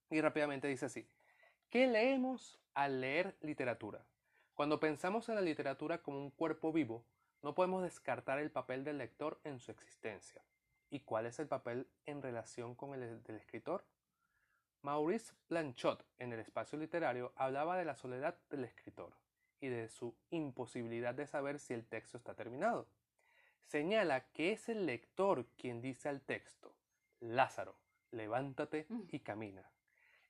Y 0.09 0.21
rápidamente 0.21 0.69
dice 0.69 0.86
así, 0.86 1.05
¿qué 1.69 1.88
leemos 1.88 2.57
al 2.73 3.01
leer 3.01 3.36
literatura? 3.41 4.05
Cuando 4.53 4.79
pensamos 4.79 5.27
en 5.27 5.36
la 5.36 5.41
literatura 5.41 5.97
como 5.97 6.19
un 6.19 6.31
cuerpo 6.31 6.71
vivo, 6.71 7.03
no 7.41 7.53
podemos 7.53 7.83
descartar 7.83 8.39
el 8.39 8.49
papel 8.49 8.86
del 8.86 8.99
lector 8.99 9.41
en 9.43 9.59
su 9.59 9.71
existencia. 9.71 10.41
¿Y 10.89 11.01
cuál 11.01 11.25
es 11.25 11.38
el 11.39 11.47
papel 11.47 11.86
en 12.05 12.21
relación 12.21 12.75
con 12.75 12.93
el 12.93 13.21
del 13.23 13.36
escritor? 13.36 13.83
Maurice 14.83 15.33
Blanchot, 15.49 16.05
en 16.17 16.31
el 16.31 16.39
espacio 16.39 16.79
literario, 16.79 17.33
hablaba 17.36 17.75
de 17.77 17.83
la 17.86 17.95
soledad 17.95 18.38
del 18.49 18.63
escritor 18.63 19.22
y 19.63 19.69
de 19.69 19.88
su 19.88 20.13
imposibilidad 20.30 21.15
de 21.15 21.26
saber 21.26 21.58
si 21.58 21.73
el 21.73 21.86
texto 21.86 22.17
está 22.17 22.36
terminado. 22.36 22.86
Señala 23.62 24.26
que 24.34 24.52
es 24.52 24.67
el 24.67 24.86
lector 24.86 25.45
quien 25.56 25.82
dice 25.82 26.10
al 26.10 26.19
texto, 26.19 26.76
Lázaro, 27.21 27.78
levántate 28.12 28.88
y 29.10 29.21
camina. 29.21 29.63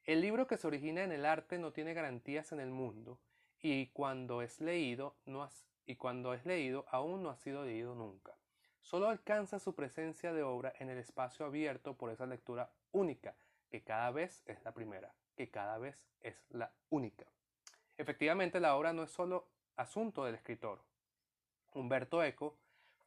El 0.04 0.22
libro 0.22 0.46
que 0.46 0.58
se 0.58 0.67
origina 0.67 1.04
en 1.04 1.12
el 1.12 1.26
arte 1.26 1.58
no 1.58 1.74
tiene 1.74 1.96
garantías 1.96 2.52
en 2.52 2.60
el 2.60 2.69
mundo 2.69 3.19
y 3.60 3.88
cuando 3.88 4.43
es 4.43 4.62
leído, 4.62 5.15
no 5.26 5.50
y 5.88 5.96
cuando 5.96 6.36
es 6.36 6.46
leído 6.46 6.86
aún 6.89 7.24
no 7.24 7.32
ha 7.32 7.36
sido 7.38 7.65
leído 7.65 7.96
nunca. 7.96 8.38
Solo 8.82 9.10
alcanza 9.10 9.58
su 9.58 9.74
presencia 9.74 10.32
de 10.32 10.43
obra 10.43 10.74
en 10.78 10.91
el 10.91 11.00
espacio 11.00 11.48
abierto 11.48 11.98
por 11.98 12.12
esa 12.12 12.28
lectura 12.28 12.69
única, 12.91 13.36
que 13.72 13.82
cada 13.82 14.12
vez 14.12 14.43
es 14.46 14.63
la 14.63 14.74
primera, 14.74 15.12
que 15.36 15.50
cada 15.50 15.80
vez 15.80 16.06
es 16.22 16.46
la 16.52 16.72
única. 16.91 17.26
Efectivamente, 17.97 18.60
la 18.60 18.75
obra 18.75 18.93
no 18.93 19.03
es 19.03 19.12
solo 19.12 19.47
asunto 19.75 20.25
del 20.25 20.36
escritor. 20.36 20.82
Humberto 21.73 22.23
Eco 22.23 22.58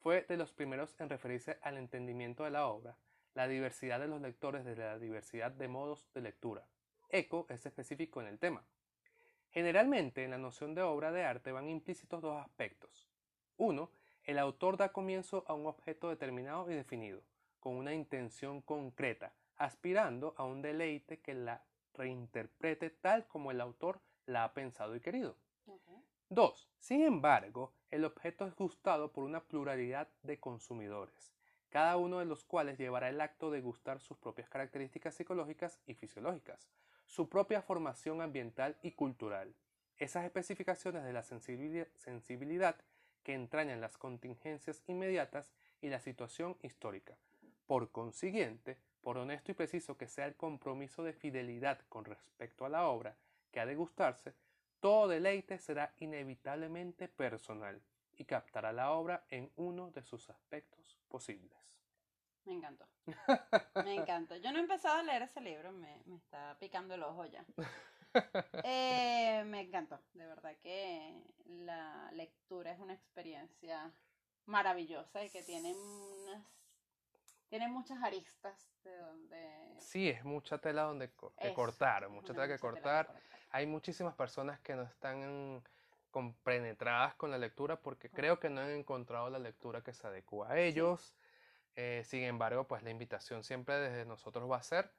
fue 0.02 0.22
de 0.22 0.36
los 0.36 0.52
primeros 0.52 0.94
en 1.00 1.08
referirse 1.08 1.58
al 1.62 1.76
entendimiento 1.76 2.44
de 2.44 2.50
la 2.50 2.66
obra, 2.66 2.96
la 3.34 3.48
diversidad 3.48 4.00
de 4.00 4.08
los 4.08 4.20
lectores 4.20 4.64
desde 4.64 4.84
la 4.84 4.98
diversidad 4.98 5.50
de 5.50 5.68
modos 5.68 6.06
de 6.14 6.22
lectura. 6.22 6.66
Eco 7.10 7.46
es 7.48 7.66
específico 7.66 8.20
en 8.20 8.28
el 8.28 8.38
tema. 8.38 8.64
Generalmente 9.50 10.24
en 10.24 10.30
la 10.30 10.38
noción 10.38 10.74
de 10.74 10.82
obra 10.82 11.12
de 11.12 11.24
arte 11.24 11.52
van 11.52 11.68
implícitos 11.68 12.22
dos 12.22 12.40
aspectos. 12.40 13.08
Uno, 13.56 13.90
el 14.24 14.38
autor 14.38 14.76
da 14.76 14.92
comienzo 14.92 15.44
a 15.46 15.54
un 15.54 15.66
objeto 15.66 16.08
determinado 16.08 16.70
y 16.70 16.74
definido, 16.74 17.22
con 17.60 17.76
una 17.76 17.94
intención 17.94 18.60
concreta, 18.60 19.32
aspirando 19.56 20.34
a 20.36 20.44
un 20.44 20.62
deleite 20.62 21.20
que 21.20 21.34
la 21.34 21.62
reinterprete 21.94 22.90
tal 22.90 23.26
como 23.26 23.50
el 23.50 23.60
autor 23.60 24.00
la 24.26 24.44
ha 24.44 24.52
pensado 24.52 24.94
y 24.94 25.00
querido. 25.00 25.36
Dos, 26.28 26.68
sin 26.78 27.02
embargo, 27.02 27.72
el 27.90 28.04
objeto 28.04 28.46
es 28.46 28.54
gustado 28.56 29.12
por 29.12 29.24
una 29.24 29.44
pluralidad 29.44 30.08
de 30.22 30.38
consumidores, 30.38 31.32
cada 31.70 31.96
uno 31.96 32.18
de 32.18 32.24
los 32.24 32.44
cuales 32.44 32.78
llevará 32.78 33.08
el 33.08 33.20
acto 33.20 33.50
de 33.50 33.60
gustar 33.60 34.00
sus 34.00 34.18
propias 34.18 34.48
características 34.48 35.14
psicológicas 35.14 35.80
y 35.86 35.94
fisiológicas, 35.94 36.68
su 37.04 37.28
propia 37.28 37.62
formación 37.62 38.20
ambiental 38.20 38.76
y 38.82 38.92
cultural, 38.92 39.54
esas 39.98 40.24
especificaciones 40.24 41.04
de 41.04 41.12
la 41.12 41.22
sensibilidad 41.22 42.76
que 43.22 43.34
entrañan 43.34 43.80
las 43.80 43.96
contingencias 43.96 44.82
inmediatas 44.86 45.52
y 45.80 45.88
la 45.88 46.00
situación 46.00 46.56
histórica. 46.62 47.16
Por 47.66 47.90
consiguiente, 47.90 48.78
por 49.00 49.18
honesto 49.18 49.52
y 49.52 49.54
preciso 49.54 49.96
que 49.96 50.08
sea 50.08 50.26
el 50.26 50.34
compromiso 50.34 51.04
de 51.04 51.12
fidelidad 51.12 51.80
con 51.88 52.04
respecto 52.04 52.64
a 52.64 52.68
la 52.68 52.86
obra 52.88 53.16
que 53.56 53.60
ha 53.60 53.64
de 53.64 53.74
gustarse, 53.74 54.34
todo 54.80 55.08
deleite 55.08 55.56
será 55.56 55.94
inevitablemente 55.96 57.08
personal 57.08 57.80
y 58.18 58.26
captará 58.26 58.70
la 58.70 58.90
obra 58.90 59.24
en 59.30 59.50
uno 59.56 59.90
de 59.92 60.02
sus 60.02 60.28
aspectos 60.28 60.98
posibles. 61.08 61.56
Me 62.44 62.52
encantó. 62.52 62.86
Me 63.82 63.94
encantó. 63.94 64.36
Yo 64.36 64.52
no 64.52 64.58
he 64.58 64.60
empezado 64.60 64.98
a 64.98 65.02
leer 65.02 65.22
ese 65.22 65.40
libro, 65.40 65.72
me, 65.72 66.02
está 66.16 66.54
picando 66.60 66.96
el 66.96 67.02
ojo 67.02 67.24
ya. 67.24 67.46
Eh, 68.64 69.44
me 69.44 69.60
encantó. 69.60 70.00
De 70.14 70.26
verdad 70.26 70.56
que 70.62 71.22
la 71.44 72.10
lectura 72.12 72.72
es 72.72 72.78
una 72.78 72.94
experiencia 72.94 73.92
maravillosa 74.46 75.22
y 75.22 75.28
que 75.28 75.42
tiene 75.42 75.74
unas 75.74 76.42
tiene 77.48 77.68
muchas 77.68 78.02
aristas 78.02 78.70
de 78.84 78.96
donde 78.96 79.76
sí 79.80 80.08
es 80.08 80.24
mucha 80.24 80.56
tela 80.56 80.84
donde 80.84 81.10
que 81.38 81.52
cortar 81.52 82.08
mucha 82.08 82.32
tela 82.32 82.48
que 82.48 82.58
cortar. 82.58 83.14
Hay 83.50 83.66
muchísimas 83.66 84.14
personas 84.14 84.60
que 84.60 84.74
no 84.74 84.82
están 84.82 85.62
compenetradas 86.10 87.14
con 87.14 87.30
la 87.30 87.38
lectura 87.38 87.76
porque 87.76 88.10
creo 88.10 88.40
que 88.40 88.48
no 88.48 88.60
han 88.60 88.70
encontrado 88.70 89.28
la 89.30 89.38
lectura 89.38 89.82
que 89.82 89.92
se 89.92 90.06
adecua 90.06 90.50
a 90.50 90.58
ellos 90.58 91.14
eh, 91.76 92.02
sin 92.06 92.22
embargo, 92.22 92.66
pues 92.66 92.82
la 92.82 92.90
invitación 92.90 93.44
siempre 93.44 93.78
desde 93.78 94.06
nosotros 94.06 94.50
va 94.50 94.56
a 94.56 94.62
ser 94.62 94.90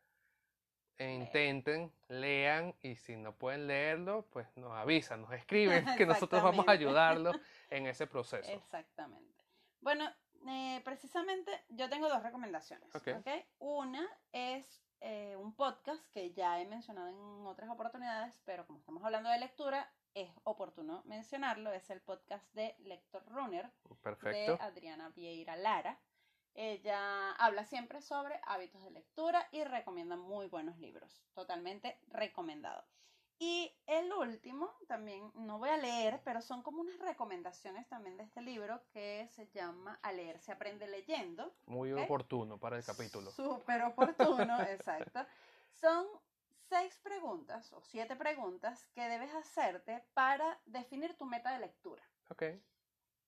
e 0.99 1.11
intenten, 1.11 1.91
lean 2.07 2.75
y 2.81 2.95
si 2.95 3.15
no 3.15 3.35
pueden 3.35 3.67
leerlo, 3.67 4.27
pues 4.31 4.47
nos 4.55 4.71
avisan, 4.73 5.21
nos 5.21 5.33
escriben 5.33 5.85
que 5.97 6.05
nosotros 6.05 6.41
vamos 6.41 6.67
a 6.67 6.71
ayudarlos 6.71 7.35
en 7.69 7.87
ese 7.87 8.07
proceso. 8.07 8.51
Exactamente. 8.51 9.43
Bueno, 9.81 10.07
eh, 10.47 10.81
precisamente 10.85 11.51
yo 11.69 11.89
tengo 11.89 12.09
dos 12.09 12.21
recomendaciones. 12.21 12.89
Una 13.59 14.07
es 14.31 14.83
eh, 15.01 15.35
un 15.37 15.53
podcast 15.53 16.03
que 16.11 16.33
ya 16.33 16.59
he 16.59 16.65
mencionado 16.65 17.07
en 17.07 17.45
otras 17.47 17.69
oportunidades, 17.69 18.39
pero 18.45 18.65
como 18.65 18.79
estamos 18.79 19.03
hablando 19.03 19.29
de 19.29 19.39
lectura, 19.39 19.91
es 20.13 20.31
oportuno 20.43 21.03
mencionarlo. 21.05 21.71
Es 21.71 21.89
el 21.89 22.01
podcast 22.01 22.51
de 22.53 22.75
Lector 22.79 23.23
Runner 23.27 23.69
Perfecto. 24.01 24.57
de 24.57 24.63
Adriana 24.63 25.09
Vieira 25.09 25.55
Lara. 25.55 25.99
Ella 26.55 27.33
habla 27.33 27.65
siempre 27.65 28.01
sobre 28.01 28.39
hábitos 28.43 28.83
de 28.83 28.89
lectura 28.89 29.47
y 29.51 29.63
recomienda 29.63 30.15
muy 30.15 30.47
buenos 30.47 30.79
libros. 30.79 31.21
Totalmente 31.35 31.99
recomendado. 32.07 32.83
Y 33.39 33.71
el 33.85 34.11
último, 34.13 34.73
también 34.87 35.31
no 35.35 35.59
voy 35.59 35.69
a 35.69 35.77
leer, 35.77 36.21
pero 36.23 36.41
son 36.41 36.63
como 36.63 36.81
unas 36.81 36.97
recomendaciones 36.99 37.87
también 37.87 38.17
de 38.17 38.23
este 38.23 38.41
libro 38.41 38.81
que 38.91 39.27
se 39.31 39.47
llama 39.47 39.99
A 40.01 40.11
leer 40.11 40.39
se 40.39 40.51
aprende 40.51 40.87
leyendo. 40.87 41.53
Muy 41.67 41.91
oportuno 41.93 42.57
para 42.57 42.77
el 42.77 42.83
capítulo. 42.83 43.29
Súper 43.31 43.83
oportuno, 43.83 44.59
exacto. 44.63 45.23
Son 45.71 46.07
seis 46.67 46.99
preguntas 47.03 47.71
o 47.73 47.81
siete 47.81 48.15
preguntas 48.15 48.83
que 48.95 49.07
debes 49.07 49.33
hacerte 49.35 50.03
para 50.13 50.59
definir 50.65 51.15
tu 51.15 51.25
meta 51.25 51.51
de 51.51 51.59
lectura. 51.59 52.03
Ok. 52.29 52.43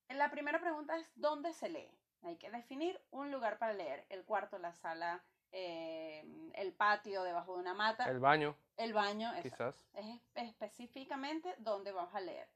La 0.10 0.32
primera 0.32 0.60
pregunta 0.60 0.98
es 0.98 1.08
¿dónde 1.14 1.54
se 1.54 1.70
lee? 1.70 1.92
Hay 2.24 2.38
que 2.38 2.50
definir 2.50 3.00
un 3.12 3.32
lugar 3.32 3.60
para 3.60 3.74
leer. 3.74 4.06
El 4.10 4.26
cuarto, 4.26 4.58
la 4.58 4.74
sala, 4.74 5.24
eh, 5.52 6.26
el 6.56 6.74
patio 6.74 7.24
debajo 7.24 7.54
de 7.54 7.62
una 7.62 7.74
mata. 7.76 8.10
El 8.10 8.20
baño. 8.20 8.56
El 8.80 8.94
baño, 8.94 9.30
quizás. 9.42 9.76
Es 9.94 10.22
específicamente 10.36 11.54
dónde 11.58 11.92
vas 11.92 12.16
a 12.16 12.22
leer. 12.22 12.50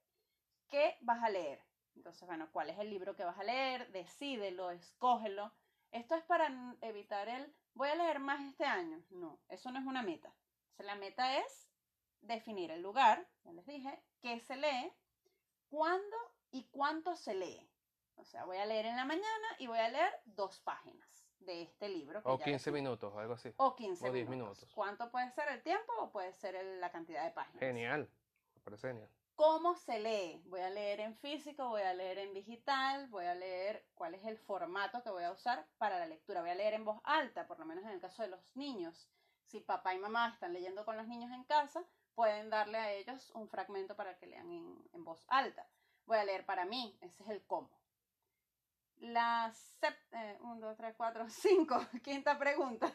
¿Qué 0.69 0.97
vas 1.01 1.21
a 1.21 1.29
leer? 1.29 1.61
Entonces, 1.97 2.25
bueno, 2.25 2.49
¿cuál 2.53 2.69
es 2.69 2.79
el 2.79 2.89
libro 2.89 3.13
que 3.13 3.25
vas 3.25 3.37
a 3.37 3.43
leer? 3.43 3.91
Decídelo, 3.91 4.71
escógelo. 4.71 5.51
Esto 5.91 6.15
es 6.15 6.23
para 6.23 6.47
evitar 6.79 7.27
el 7.27 7.53
voy 7.73 7.89
a 7.89 7.95
leer 7.95 8.19
más 8.19 8.39
este 8.47 8.63
año. 8.63 9.03
No, 9.09 9.37
eso 9.49 9.69
no 9.71 9.79
es 9.79 9.85
una 9.85 10.01
meta. 10.01 10.33
la 10.77 10.95
meta 10.95 11.39
es 11.39 11.69
definir 12.21 12.71
el 12.71 12.81
lugar, 12.81 13.27
ya 13.43 13.51
les 13.51 13.65
dije, 13.65 14.01
qué 14.21 14.39
se 14.39 14.55
lee, 14.55 14.93
cuándo 15.67 16.17
y 16.51 16.63
cuánto 16.71 17.17
se 17.17 17.35
lee. 17.35 17.69
O 18.15 18.23
sea, 18.23 18.45
voy 18.45 18.59
a 18.59 18.65
leer 18.65 18.85
en 18.85 18.95
la 18.95 19.03
mañana 19.03 19.47
y 19.59 19.67
voy 19.67 19.79
a 19.79 19.89
leer 19.89 20.21
dos 20.23 20.61
páginas 20.61 21.12
de 21.45 21.63
este 21.63 21.89
libro. 21.89 22.21
o 22.23 22.39
15 22.39 22.71
minutos, 22.71 23.15
algo 23.15 23.33
así. 23.33 23.53
O 23.57 23.75
15 23.75 24.09
o 24.09 24.11
10 24.11 24.29
minutos. 24.29 24.69
¿Cuánto 24.73 25.09
puede 25.11 25.31
ser 25.31 25.49
el 25.49 25.61
tiempo 25.61 25.93
o 25.99 26.11
puede 26.11 26.33
ser 26.33 26.63
la 26.79 26.91
cantidad 26.91 27.23
de 27.23 27.31
páginas? 27.31 27.59
Genial, 27.59 28.09
me 28.55 28.61
parece 28.61 28.87
genial. 28.89 29.09
¿Cómo 29.35 29.75
se 29.75 29.99
lee? 29.99 30.43
Voy 30.45 30.59
a 30.61 30.69
leer 30.69 30.99
en 30.99 31.15
físico, 31.15 31.67
voy 31.67 31.81
a 31.81 31.93
leer 31.93 32.19
en 32.19 32.33
digital, 32.35 33.07
voy 33.07 33.25
a 33.25 33.33
leer 33.33 33.83
cuál 33.95 34.13
es 34.13 34.23
el 34.25 34.37
formato 34.37 35.01
que 35.01 35.09
voy 35.09 35.23
a 35.23 35.31
usar 35.31 35.65
para 35.79 35.97
la 35.97 36.05
lectura. 36.05 36.41
Voy 36.41 36.51
a 36.51 36.55
leer 36.55 36.75
en 36.75 36.85
voz 36.85 37.01
alta, 37.03 37.47
por 37.47 37.57
lo 37.57 37.65
menos 37.65 37.83
en 37.85 37.91
el 37.91 37.99
caso 37.99 38.21
de 38.21 38.29
los 38.29 38.39
niños. 38.55 39.09
Si 39.45 39.59
papá 39.59 39.95
y 39.95 39.99
mamá 39.99 40.29
están 40.29 40.53
leyendo 40.53 40.85
con 40.85 40.97
los 40.97 41.07
niños 41.07 41.31
en 41.31 41.43
casa, 41.45 41.83
pueden 42.13 42.51
darle 42.51 42.77
a 42.77 42.91
ellos 42.93 43.31
un 43.33 43.49
fragmento 43.49 43.95
para 43.95 44.17
que 44.17 44.27
lean 44.27 44.51
en, 44.51 44.89
en 44.93 45.03
voz 45.03 45.25
alta. 45.27 45.67
Voy 46.05 46.17
a 46.17 46.25
leer 46.25 46.45
para 46.45 46.65
mí, 46.65 46.95
ese 47.01 47.23
es 47.23 47.29
el 47.29 47.43
cómo. 47.45 47.71
La 49.03 49.53
1, 50.39 50.59
2, 50.61 50.77
3, 50.77 50.93
4, 50.95 51.29
5, 51.29 51.87
quinta 52.01 52.39
pregunta. 52.39 52.89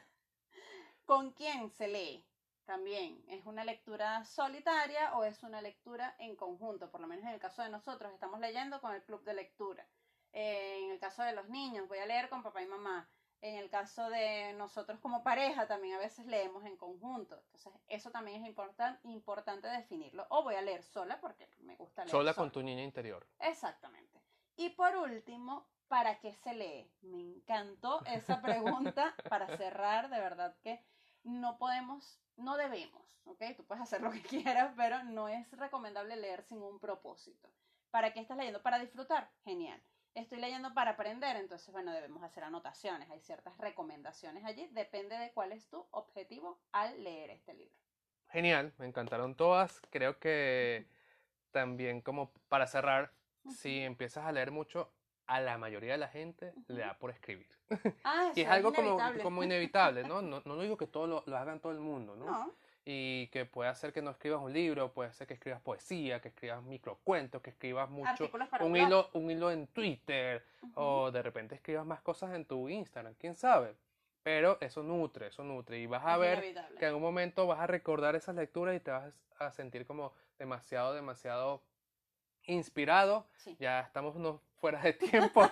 ¿Con 1.04 1.32
quién 1.32 1.68
se 1.70 1.86
lee? 1.86 2.24
También, 2.64 3.22
¿es 3.28 3.44
una 3.44 3.62
lectura 3.62 4.24
solitaria 4.24 5.14
o 5.18 5.24
es 5.24 5.42
una 5.42 5.60
lectura 5.60 6.16
en 6.18 6.34
conjunto? 6.34 6.90
Por 6.90 7.02
lo 7.02 7.06
menos 7.06 7.26
en 7.26 7.34
el 7.34 7.38
caso 7.38 7.62
de 7.62 7.68
nosotros, 7.68 8.10
estamos 8.14 8.40
leyendo 8.40 8.80
con 8.80 8.94
el 8.94 9.02
club 9.02 9.22
de 9.24 9.34
lectura. 9.34 9.86
Eh, 10.32 10.78
en 10.82 10.92
el 10.92 10.98
caso 10.98 11.22
de 11.22 11.34
los 11.34 11.50
niños, 11.50 11.86
voy 11.88 11.98
a 11.98 12.06
leer 12.06 12.30
con 12.30 12.42
papá 12.42 12.62
y 12.62 12.66
mamá. 12.66 13.06
En 13.42 13.56
el 13.56 13.68
caso 13.68 14.08
de 14.08 14.54
nosotros 14.54 14.98
como 15.00 15.22
pareja, 15.22 15.66
también 15.66 15.96
a 15.96 15.98
veces 15.98 16.24
leemos 16.24 16.64
en 16.64 16.78
conjunto. 16.78 17.38
Entonces, 17.52 17.82
eso 17.86 18.10
también 18.10 18.42
es 18.42 18.48
importante 18.48 19.68
definirlo. 19.68 20.26
O 20.30 20.42
voy 20.42 20.54
a 20.54 20.62
leer 20.62 20.82
sola 20.82 21.20
porque 21.20 21.46
me 21.58 21.76
gusta 21.76 22.04
leer. 22.04 22.10
Sola, 22.10 22.32
sola. 22.32 22.34
con 22.34 22.50
tu 22.50 22.62
niña 22.62 22.82
interior. 22.82 23.26
Exactamente. 23.40 24.22
Y 24.56 24.70
por 24.70 24.96
último, 24.96 25.68
¿para 25.88 26.20
qué 26.20 26.34
se 26.34 26.54
lee? 26.54 26.90
Me 27.02 27.20
encantó 27.20 28.04
esa 28.06 28.40
pregunta 28.40 29.14
para 29.28 29.56
cerrar, 29.56 30.10
de 30.10 30.20
verdad 30.20 30.56
que 30.62 30.80
no 31.24 31.58
podemos, 31.58 32.20
no 32.36 32.56
debemos, 32.56 33.02
¿ok? 33.24 33.42
Tú 33.56 33.64
puedes 33.64 33.82
hacer 33.82 34.00
lo 34.00 34.10
que 34.10 34.22
quieras, 34.22 34.72
pero 34.76 35.02
no 35.04 35.28
es 35.28 35.50
recomendable 35.52 36.16
leer 36.16 36.42
sin 36.42 36.62
un 36.62 36.78
propósito. 36.78 37.48
¿Para 37.90 38.12
qué 38.12 38.20
estás 38.20 38.36
leyendo? 38.36 38.62
Para 38.62 38.78
disfrutar, 38.78 39.30
genial. 39.44 39.82
Estoy 40.14 40.40
leyendo 40.40 40.74
para 40.74 40.92
aprender, 40.92 41.36
entonces, 41.36 41.70
bueno, 41.72 41.92
debemos 41.92 42.22
hacer 42.22 42.44
anotaciones, 42.44 43.10
hay 43.10 43.20
ciertas 43.20 43.56
recomendaciones 43.58 44.44
allí, 44.44 44.66
depende 44.72 45.16
de 45.16 45.32
cuál 45.32 45.52
es 45.52 45.68
tu 45.68 45.86
objetivo 45.90 46.60
al 46.72 47.02
leer 47.04 47.30
este 47.30 47.54
libro. 47.54 47.76
Genial, 48.30 48.74
me 48.78 48.86
encantaron 48.86 49.36
todas, 49.36 49.80
creo 49.90 50.18
que 50.18 50.86
también 51.50 52.02
como 52.02 52.32
para 52.48 52.66
cerrar, 52.66 53.12
si 53.48 53.80
empiezas 53.80 54.26
a 54.26 54.32
leer 54.32 54.50
mucho, 54.50 54.92
a 55.28 55.40
la 55.40 55.56
mayoría 55.58 55.92
de 55.92 55.98
la 55.98 56.08
gente 56.08 56.52
le 56.66 56.80
da 56.80 56.94
por 56.98 57.10
escribir. 57.10 57.46
Ah, 58.04 58.32
Y 58.34 58.40
es 58.42 58.48
algo 58.48 58.72
como, 58.72 58.88
inevitable. 58.88 59.22
como 59.22 59.42
inevitable, 59.44 60.02
¿no? 60.04 60.22
¿no? 60.22 60.42
No 60.44 60.60
digo 60.60 60.76
que 60.76 60.86
todo 60.86 61.06
lo, 61.06 61.22
lo 61.26 61.36
hagan 61.36 61.60
todo 61.60 61.70
el 61.72 61.80
mundo, 61.80 62.16
¿no? 62.16 62.24
No, 62.26 62.54
Y 62.84 63.26
que 63.28 63.44
puede 63.44 63.68
hacer 63.70 63.92
que 63.92 64.00
no 64.02 64.10
escribas 64.10 64.40
un 64.40 64.52
libro, 64.52 64.92
puede 64.94 65.12
ser 65.12 65.26
que 65.26 65.34
escribas 65.34 65.60
poesía, 65.60 66.20
que 66.22 66.28
escribas 66.28 66.62
microcuentos, 66.62 67.42
que 67.42 67.50
escribas 67.50 67.90
mucho, 67.90 68.30
un 68.60 68.72
blog. 68.72 68.86
hilo, 68.86 69.10
un 69.12 69.30
hilo 69.30 69.50
en 69.50 69.66
Twitter, 69.68 70.44
Ujú. 70.62 70.72
o 70.76 71.10
de 71.12 71.22
repente 71.22 71.54
escribas 71.54 71.84
más 71.84 72.00
cosas 72.00 72.34
en 72.34 72.46
tu 72.46 72.68
Instagram, 72.70 73.14
quién 73.18 73.36
sabe. 73.36 73.74
Pero 74.22 74.58
eso 74.60 74.82
nutre, 74.82 75.26
eso 75.28 75.44
nutre. 75.44 75.78
Y 75.78 75.86
vas 75.86 76.04
a 76.04 76.14
Es 76.14 76.20
ver 76.20 76.38
inevitable. 76.38 76.78
que 76.78 76.84
en 76.84 76.88
algún 76.88 77.02
momento 77.02 77.46
vas 77.46 77.60
a 77.60 77.66
recordar 77.66 78.16
esas 78.16 78.34
lecturas 78.34 78.74
y 78.74 78.80
te 78.80 78.90
vas 78.90 79.14
a 79.38 79.50
sentir 79.52 79.86
como 79.86 80.12
demasiado, 80.38 80.94
demasiado 80.94 81.62
inspirado. 82.44 83.26
Sí. 83.36 83.56
Ya 83.60 83.80
estamos 83.80 84.16
unos 84.16 84.40
fuera 84.60 84.80
de 84.80 84.92
tiempo. 85.32 85.50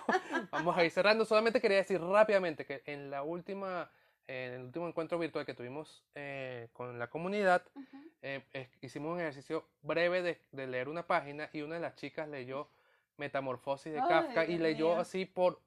Vamos 0.50 0.76
a 0.76 0.84
ir 0.84 0.90
cerrando. 0.90 1.24
Solamente 1.24 1.60
quería 1.60 1.78
decir 1.78 2.00
rápidamente 2.00 2.64
que 2.66 2.82
en 2.86 3.10
la 3.10 3.22
última, 3.22 3.90
en 4.26 4.52
el 4.54 4.62
último 4.62 4.88
encuentro 4.88 5.18
virtual 5.18 5.46
que 5.46 5.54
tuvimos 5.54 6.04
eh, 6.14 6.68
con 6.72 6.98
la 6.98 7.08
comunidad, 7.08 7.62
Ujú. 7.74 7.96
eh, 8.22 8.44
es- 8.52 8.68
hicimos 8.80 9.12
un 9.14 9.20
ejercicio 9.20 9.66
breve 9.82 10.22
de, 10.22 10.40
de 10.52 10.66
leer 10.66 10.88
una 10.88 11.06
página 11.06 11.48
y 11.52 11.62
una 11.62 11.76
de 11.76 11.80
las 11.80 11.94
chicas 11.96 12.28
leyó 12.28 12.68
Metamorfosis 13.16 13.92
de 13.94 14.00
Ay, 14.00 14.08
Kafka 14.08 14.44
y 14.44 14.58
leyó 14.58 14.90
mío. 14.90 15.00
así 15.00 15.24
por 15.24 15.60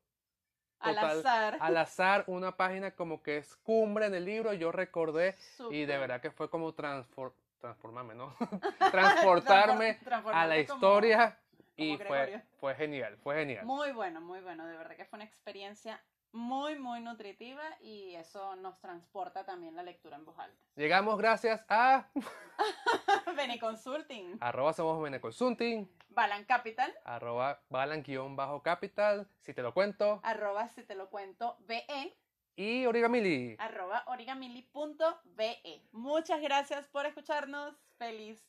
Al 0.79 0.95
total, 0.95 1.19
azar. 1.19 1.57
al 1.59 1.77
azar 1.77 2.23
una 2.27 2.55
página 2.55 2.91
como 2.91 3.23
que 3.23 3.37
es 3.37 3.55
cumbre 3.57 4.05
en 4.05 4.13
el 4.15 4.23
libro. 4.25 4.53
Yo 4.53 4.71
recordé 4.71 5.35
y 5.71 5.85
de 5.85 5.97
verdad 5.97 6.21
que 6.21 6.29
fue 6.31 6.49
como 6.49 6.73
transfor- 6.75 7.33
transformarme, 7.59 8.13
¿no? 8.15 8.35
Transportarme 8.91 9.97
a 10.31 10.45
la 10.45 10.57
historia 10.59 11.37
y 11.79 11.97
fue, 12.59 12.75
genial, 12.75 13.17
fue 13.17 13.35
genial. 13.35 13.65
Muy 13.65 13.91
bueno, 13.91 14.21
muy 14.21 14.41
bueno. 14.41 14.65
De 14.65 14.77
verdad 14.77 14.95
que 14.95 15.05
fue 15.05 15.17
una 15.17 15.25
experiencia 15.25 16.03
muy, 16.31 16.77
muy 16.77 17.01
nutritiva 17.01 17.63
y 17.81 18.13
eso 18.15 18.55
nos 18.55 18.79
transporta 18.79 19.45
también 19.45 19.75
la 19.75 19.83
lectura 19.83 20.17
en 20.17 20.25
voz 20.25 20.37
alta. 20.37 20.59
Llegamos 20.75 21.17
gracias 21.17 21.65
a 21.69 22.09
Bene 23.35 23.59
Consulting, 23.59 24.37
arroba 24.39 24.73
somos 24.73 25.01
Bene 25.01 25.19
Consulting, 25.19 25.89
Balan 26.09 26.45
Capital, 26.45 26.93
arroba 27.03 27.61
balan-capital, 27.69 29.27
si 29.39 29.53
te 29.53 29.61
lo 29.63 29.73
cuento, 29.73 30.19
arroba 30.23 30.67
si 30.67 30.83
te 30.83 30.93
lo 30.93 31.09
cuento, 31.09 31.57
BE, 31.61 32.15
y 32.59 32.85
Origamili. 32.85 33.55
arroba 33.57 34.03
origamili.be. 34.07 35.81
Muchas 35.93 36.41
gracias 36.41 36.89
por 36.89 37.05
escucharnos. 37.05 37.73
Feliz, 37.97 38.45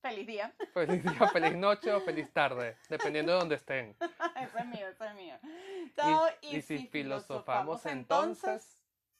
feliz 0.00 0.26
día. 0.26 0.54
Feliz 0.74 1.02
día, 1.02 1.28
feliz 1.28 1.56
noche 1.56 1.92
o 1.92 2.00
feliz 2.00 2.30
tarde, 2.32 2.76
dependiendo 2.88 3.32
de 3.32 3.38
donde 3.38 3.54
estén. 3.56 3.96
eso 4.00 4.58
es 4.58 4.66
mío, 4.66 4.88
eso 4.88 5.04
es 5.04 5.14
mío. 5.14 5.34
Y 6.42 6.62
si 6.62 6.86
filosofamos 6.86 7.84
entonces, 7.86 8.77